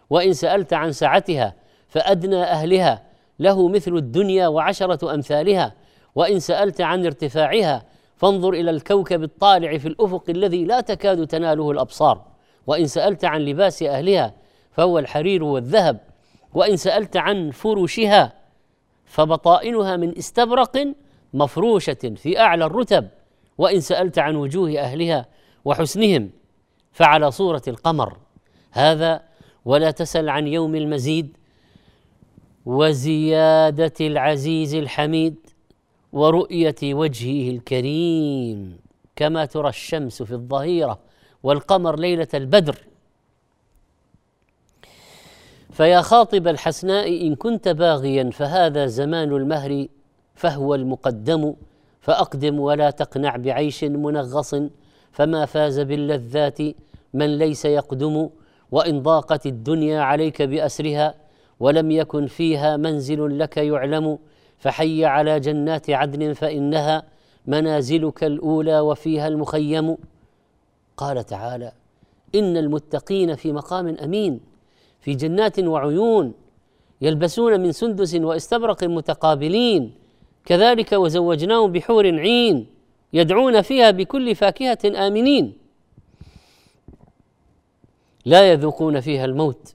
وإن 0.10 0.34
سألت 0.34 0.74
عن 0.74 0.92
سعتها 0.92 1.54
فأدنى 1.88 2.44
أهلها 2.44 3.04
له 3.40 3.68
مثل 3.68 3.96
الدنيا 3.96 4.48
وعشرة 4.48 5.14
أمثالها 5.14 5.74
وإن 6.16 6.40
سألت 6.40 6.82
عن 6.82 7.06
ارتفاعها 7.06 7.86
فانظر 8.16 8.54
إلى 8.54 8.72
الكوكب 8.72 9.24
الطالع 9.24 9.78
في 9.78 9.88
الأفق 9.88 10.24
الذي 10.30 10.66
لا 10.66 10.82
تكاد 10.82 11.28
تناله 11.28 11.72
الأبصار 11.72 12.22
وإن 12.68 12.88
سألت 12.88 13.26
عن 13.26 13.42
لباس 13.42 13.84
أهلها 13.84 14.34
فهو 14.72 15.00
الحرير 15.00 15.44
والذهب 15.44 16.00
وإن 16.54 16.78
سألت 16.78 17.18
عن 17.18 17.52
فرشها 17.52 18.34
فبطائنها 19.06 19.98
من 19.98 20.18
استبرق 20.18 20.88
مفروشة 21.34 22.14
في 22.16 22.40
أعلى 22.40 22.66
الرتب 22.66 23.08
وإن 23.58 23.80
سألت 23.80 24.20
عن 24.20 24.36
وجوه 24.36 24.80
أهلها 24.80 25.26
وحسنهم 25.66 26.30
فعلى 26.92 27.32
صورة 27.32 27.62
القمر. 27.68 28.18
هذا 28.72 29.22
ولا 29.66 29.92
تسل 29.92 30.30
عن 30.30 30.48
يوم 30.48 30.76
المزيد 30.76 31.38
وزيادة 32.66 33.94
العزيز 34.02 34.76
الحميد 34.76 35.36
ورؤية 36.14 36.76
وجهه 36.84 37.52
الكريم. 37.52 38.78
كما 39.16 39.46
ترى 39.46 39.70
الشمس 39.70 40.24
في 40.24 40.32
الظهيرة 40.32 41.00
والقمر 41.44 42.00
ليلة 42.00 42.28
البدر. 42.34 42.78
فيا 45.72 46.02
خاطب 46.02 46.48
الحسناء 46.48 47.28
إن 47.28 47.36
كنت 47.36 47.68
باغيا 47.68 48.30
فهذا 48.30 48.86
زمان 48.86 49.32
المهر 49.32 49.88
فهو 50.36 50.76
المقدم. 50.76 51.54
فأقدم 52.02 52.60
ولا 52.60 52.90
تقنع 52.90 53.36
بعيش 53.36 53.84
منغص 53.84 54.56
فما 55.12 55.46
فاز 55.46 55.80
باللذات 55.80 56.60
من 57.14 57.38
ليس 57.38 57.66
يقدم. 57.66 58.30
وإن 58.72 59.02
ضاقت 59.02 59.46
الدنيا 59.46 60.02
عليك 60.02 60.42
بأسرها 60.42 61.14
ولم 61.60 61.92
يكن 61.92 62.28
فيها 62.28 62.78
منزل 62.78 63.40
لك 63.40 63.58
يعلم 63.58 64.18
فحي 64.58 65.06
على 65.06 65.40
جنات 65.40 65.90
عدن 65.90 66.34
فإنها 66.34 67.04
منازلك 67.48 68.24
الأولى 68.24 68.80
وفيها 68.80 69.28
المخيم. 69.28 69.98
قال 70.98 71.24
تعالى 71.26 71.72
إن 72.36 72.58
المتقين 72.58 73.36
في 73.36 73.52
مقام 73.52 73.88
أمين 73.88 74.40
في 75.02 75.14
جنات 75.14 75.60
وعيون 75.60 76.34
يلبسون 77.02 77.60
من 77.60 77.72
سندس 77.72 78.16
واستبرق 78.16 78.84
متقابلين. 78.84 79.94
كذلك 80.46 80.94
وزوجناهم 80.94 81.72
بحور 81.72 82.06
عين 82.20 82.68
يدعون 83.14 83.62
فيها 83.62 83.92
بكل 83.92 84.36
فاكهة 84.36 85.08
آمنين. 85.08 85.65
لا 88.26 88.52
يذوقون 88.52 89.00
فيها 89.00 89.26
الموت 89.26 89.74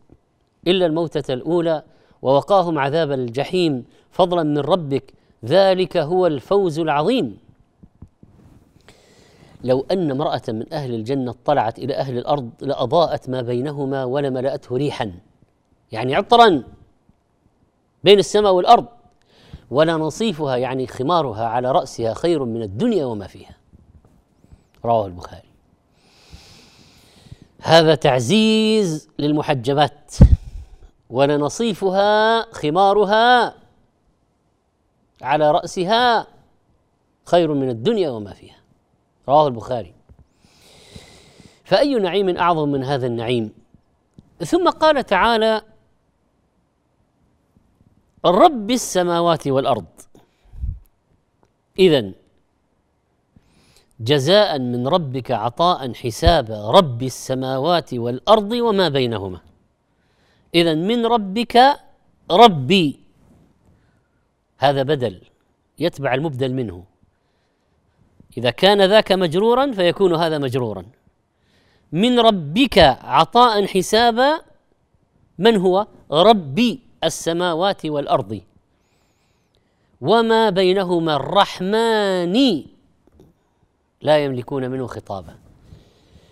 إلا 0.66 0.86
الموتة 0.86 1.34
الأولى 1.34 1.82
ووقاهم 2.22 2.78
عذاب 2.78 3.12
الجحيم. 3.12 3.84
فضلا 4.10 4.42
من 4.42 4.58
ربك 4.58 5.14
ذلك 5.44 5.96
هو 5.96 6.26
الفوز 6.26 6.78
العظيم. 6.78 7.38
لو 9.64 9.86
أن 9.90 10.10
امرأة 10.10 10.42
من 10.48 10.72
أهل 10.72 10.94
الجنة 10.94 11.30
اطلعت 11.30 11.78
إلى 11.78 11.94
أهل 11.94 12.18
الأرض 12.18 12.50
لأضاءت 12.60 13.28
ما 13.28 13.42
بينهما 13.42 14.04
ولملأته 14.04 14.76
ريحا 14.76 15.12
يعني 15.92 16.14
عطرا 16.14 16.62
بين 18.04 18.18
السماء 18.18 18.52
والأرض 18.52 18.86
ولنصيفها 19.70 20.56
يعني 20.56 20.86
خمارها 20.86 21.46
على 21.46 21.72
رأسها 21.72 22.14
خير 22.14 22.44
من 22.44 22.62
الدنيا 22.62 23.04
وما 23.04 23.26
فيها. 23.26 23.56
رواه 24.84 25.06
البخاري. 25.06 25.49
هذا 27.62 27.94
تعزيز 27.94 29.08
للمحجبات 29.18 30.16
ولنصيفها 31.10 32.42
خمارها 32.52 33.54
على 35.22 35.50
رأسها 35.50 36.26
خير 37.24 37.54
من 37.54 37.70
الدنيا 37.70 38.10
وما 38.10 38.32
فيها. 38.32 38.56
رواه 39.28 39.46
البخاري. 39.48 39.94
فأي 41.64 41.94
نعيم 41.94 42.36
أعظم 42.36 42.68
من 42.68 42.84
هذا 42.84 43.06
النعيم؟ 43.06 43.52
ثم 44.46 44.68
قال 44.70 45.06
تعالى 45.06 45.62
رب 48.24 48.70
السماوات 48.70 49.46
والأرض. 49.48 49.86
إذا 51.78 52.12
جزاء 54.00 54.58
من 54.58 54.88
ربك 54.88 55.30
عطاء 55.30 55.92
حسابا 55.92 56.70
رب 56.70 57.02
السماوات 57.02 57.94
والأرض 57.94 58.52
وما 58.52 58.88
بينهما. 58.88 59.40
إذا 60.54 60.74
من 60.74 61.06
ربك 61.06 61.56
ربي. 62.30 63.00
هذا 64.58 64.82
بدل 64.82 65.20
يتبع 65.78 66.14
المبدل 66.14 66.54
منه. 66.54 66.84
إذا 68.38 68.50
كان 68.50 68.82
ذاك 68.82 69.12
مجرورا 69.12 69.72
فيكون 69.72 70.14
هذا 70.14 70.38
مجرورا. 70.38 70.84
من 71.92 72.20
ربك 72.20 72.78
عطاء 73.02 73.66
حسابا 73.66 74.40
من 75.38 75.56
هو؟ 75.56 75.86
ربي 76.10 76.80
السماوات 77.04 77.86
والأرض. 77.86 78.40
وما 80.00 80.50
بينهما 80.50 81.16
الرحمن. 81.16 82.64
لا 84.02 84.24
يملكون 84.24 84.70
منه 84.70 84.86
خطابا. 84.86 85.34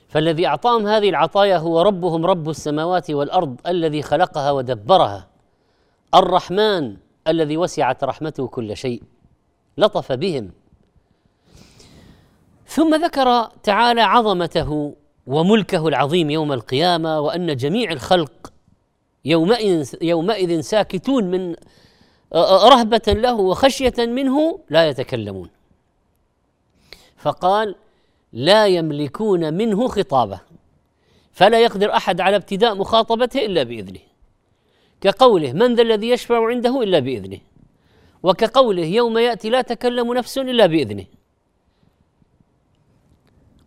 فالذي 0.09 0.47
أعطاهم 0.47 0.87
هذه 0.87 1.09
العطايا 1.09 1.57
هو 1.57 1.83
ربهم 1.83 2.27
رب 2.27 2.51
السماوات 2.51 3.11
والأرض 3.11 3.57
الذي 3.67 4.03
خلقها 4.03 4.51
ودبرها. 4.51 5.29
الرحمن 6.15 6.97
الذي 7.29 7.57
وسعت 7.57 8.05
رحمته 8.05 8.47
كل 8.47 8.77
شيء. 8.77 9.03
لطف 9.79 10.13
بهم. 10.13 10.51
ثم 12.67 13.05
ذكر 13.05 13.45
تعالى 13.63 14.01
عظمته 14.01 14.95
وملكه 15.27 15.89
العظيم 15.89 16.31
يوم 16.31 16.53
القيامة 16.53 17.21
وأن 17.21 17.57
جميع 17.57 17.93
الخلق 17.93 18.53
يومئذ 19.25 19.95
يومئذ 20.03 20.61
ساكتون 20.61 21.25
من 21.25 21.55
رهبة 22.73 23.03
له 23.09 23.35
وخشية 23.35 23.95
منه 23.99 24.61
لا 24.71 24.89
يتكلمون. 24.89 25.58
فقال 27.19 27.75
لا 28.33 28.67
يملكون 28.67 29.55
منه 29.55 29.89
خطابة 29.89 30.41
فلا 31.33 31.61
يقدر 31.61 31.97
أحد 31.97 32.21
على 32.21 32.37
ابتداء 32.37 32.75
مخاطبته 32.75 33.47
إلا 33.47 33.63
بإذنه. 33.63 34.01
كقوله 35.01 35.53
من 35.53 35.75
ذا 35.75 35.83
الذي 35.83 36.11
يشفع 36.11 36.47
عنده 36.47 36.83
إلا 36.83 36.99
بإذنه 36.99 37.39
وكقوله 38.23 38.85
يوم 38.85 39.19
يأتي 39.19 39.51
لا 39.51 39.63
تكلم 39.63 40.15
نفس 40.15 40.39
إلا 40.39 40.67
بإذنه. 40.67 41.05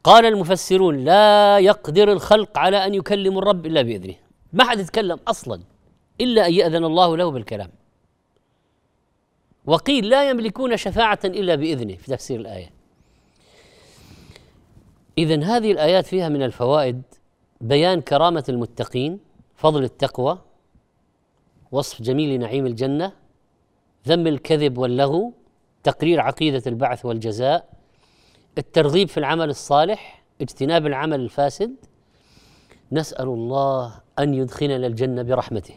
قال 0.04 0.26
المفسرون 0.26 1.06
لا 1.06 1.60
يقدر 1.60 2.12
الخلق 2.12 2.58
على 2.58 2.86
أن 2.86 2.94
يكلموا 2.94 3.42
الرب 3.42 3.66
إلا 3.66 3.82
بإذنه. 3.82 4.16
ما 4.54 4.64
حد 4.64 4.80
يتكلم 4.80 5.20
أصلا 5.28 5.62
إلا 6.22 6.48
أن 6.48 6.54
يأذن 6.54 6.84
الله 6.86 7.18
له 7.18 7.32
بالكلام. 7.32 7.70
وقيل 9.66 10.10
لا 10.10 10.30
يملكون 10.30 10.78
شفاعة 10.78 11.20
إلا 11.26 11.56
بإذنه 11.56 11.96
في 11.96 12.12
تفسير 12.12 12.40
الآية. 12.40 12.81
إذا 15.22 15.44
هذه 15.44 15.72
الآيات 15.72 16.06
فيها 16.06 16.30
من 16.30 16.44
الفوائد 16.44 17.02
بيان 17.62 18.02
كرامة 18.02 18.44
المتقين 18.50 19.20
فضل 19.56 19.84
التقوى 19.84 20.40
وصف 21.72 22.02
جميل 22.02 22.40
نعيم 22.40 22.66
الجنة 22.66 23.12
ذم 24.08 24.28
الكذب 24.28 24.78
واللغو 24.78 25.34
تقرير 25.84 26.20
عقيدة 26.20 26.64
البعث 26.68 27.06
والجزاء 27.06 27.70
الترغيب 28.58 29.08
في 29.08 29.18
العمل 29.18 29.50
الصالح 29.50 30.24
اجتناب 30.42 30.88
العمل 30.88 31.20
الفاسد. 31.20 31.76
نسأل 32.92 33.28
الله 33.28 34.02
أن 34.20 34.34
يدخلنا 34.34 34.88
الجنة 34.88 35.22
برحمته 35.22 35.76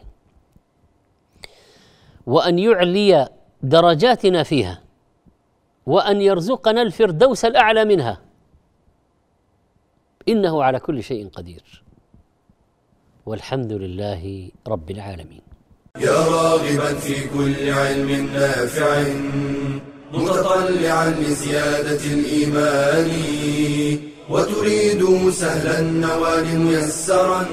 وأن 2.26 2.58
يعلي 2.58 3.28
درجاتنا 3.62 4.42
فيها 4.42 4.80
وأن 5.86 6.20
يرزقنا 6.20 6.82
الفردوس 6.82 7.44
الأعلى 7.44 7.84
منها. 7.84 8.23
إنه 10.28 10.64
على 10.64 10.80
كل 10.80 11.02
شيء 11.02 11.28
قدير. 11.28 11.84
والحمد 13.26 13.72
لله 13.72 14.50
رب 14.68 14.90
العالمين. 14.90 15.40
يا 16.00 16.18
راغبا 16.36 16.94
في 16.94 17.28
كل 17.28 17.70
علم 17.70 18.10
نافع 18.34 19.02
متطلعا 20.12 21.10
لزيادة 21.10 22.04
الإيمان 22.04 23.10
وتريد 24.30 25.30
سهلا 25.30 25.80
النوال 25.80 26.58
ميسرا 26.58 27.46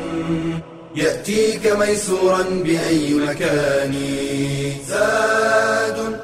يأتيك 0.96 1.68
ميسورا 1.68 2.44
بأي 2.44 3.14
مكان. 3.14 3.94
زاد 4.88 6.20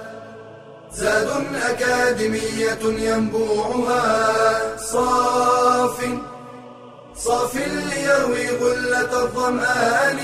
زاد 0.92 1.30
أكاديمية 1.70 2.84
ينبوعها 3.10 4.78
صاف 4.78 5.98
صاف 7.24 7.56
ليروي 7.56 8.50
غلة 8.50 9.24
الظمآن. 9.24 10.20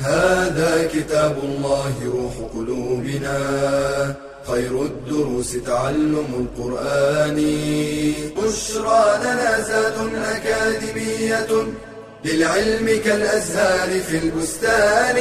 هذا 0.00 0.90
كتاب 0.94 1.38
الله 1.44 1.94
روح 2.04 2.50
قلوبنا. 2.54 3.38
خير 4.46 4.82
الدروس 4.82 5.52
تعلم 5.66 6.48
القرآن. 6.58 7.36
بشرى 8.36 9.18
لنا 9.20 9.60
زاد 9.60 9.94
أكاديمية 10.14 11.66
للعلم 12.24 13.00
كالأزهار 13.04 14.00
في 14.00 14.18
البستان. 14.18 15.16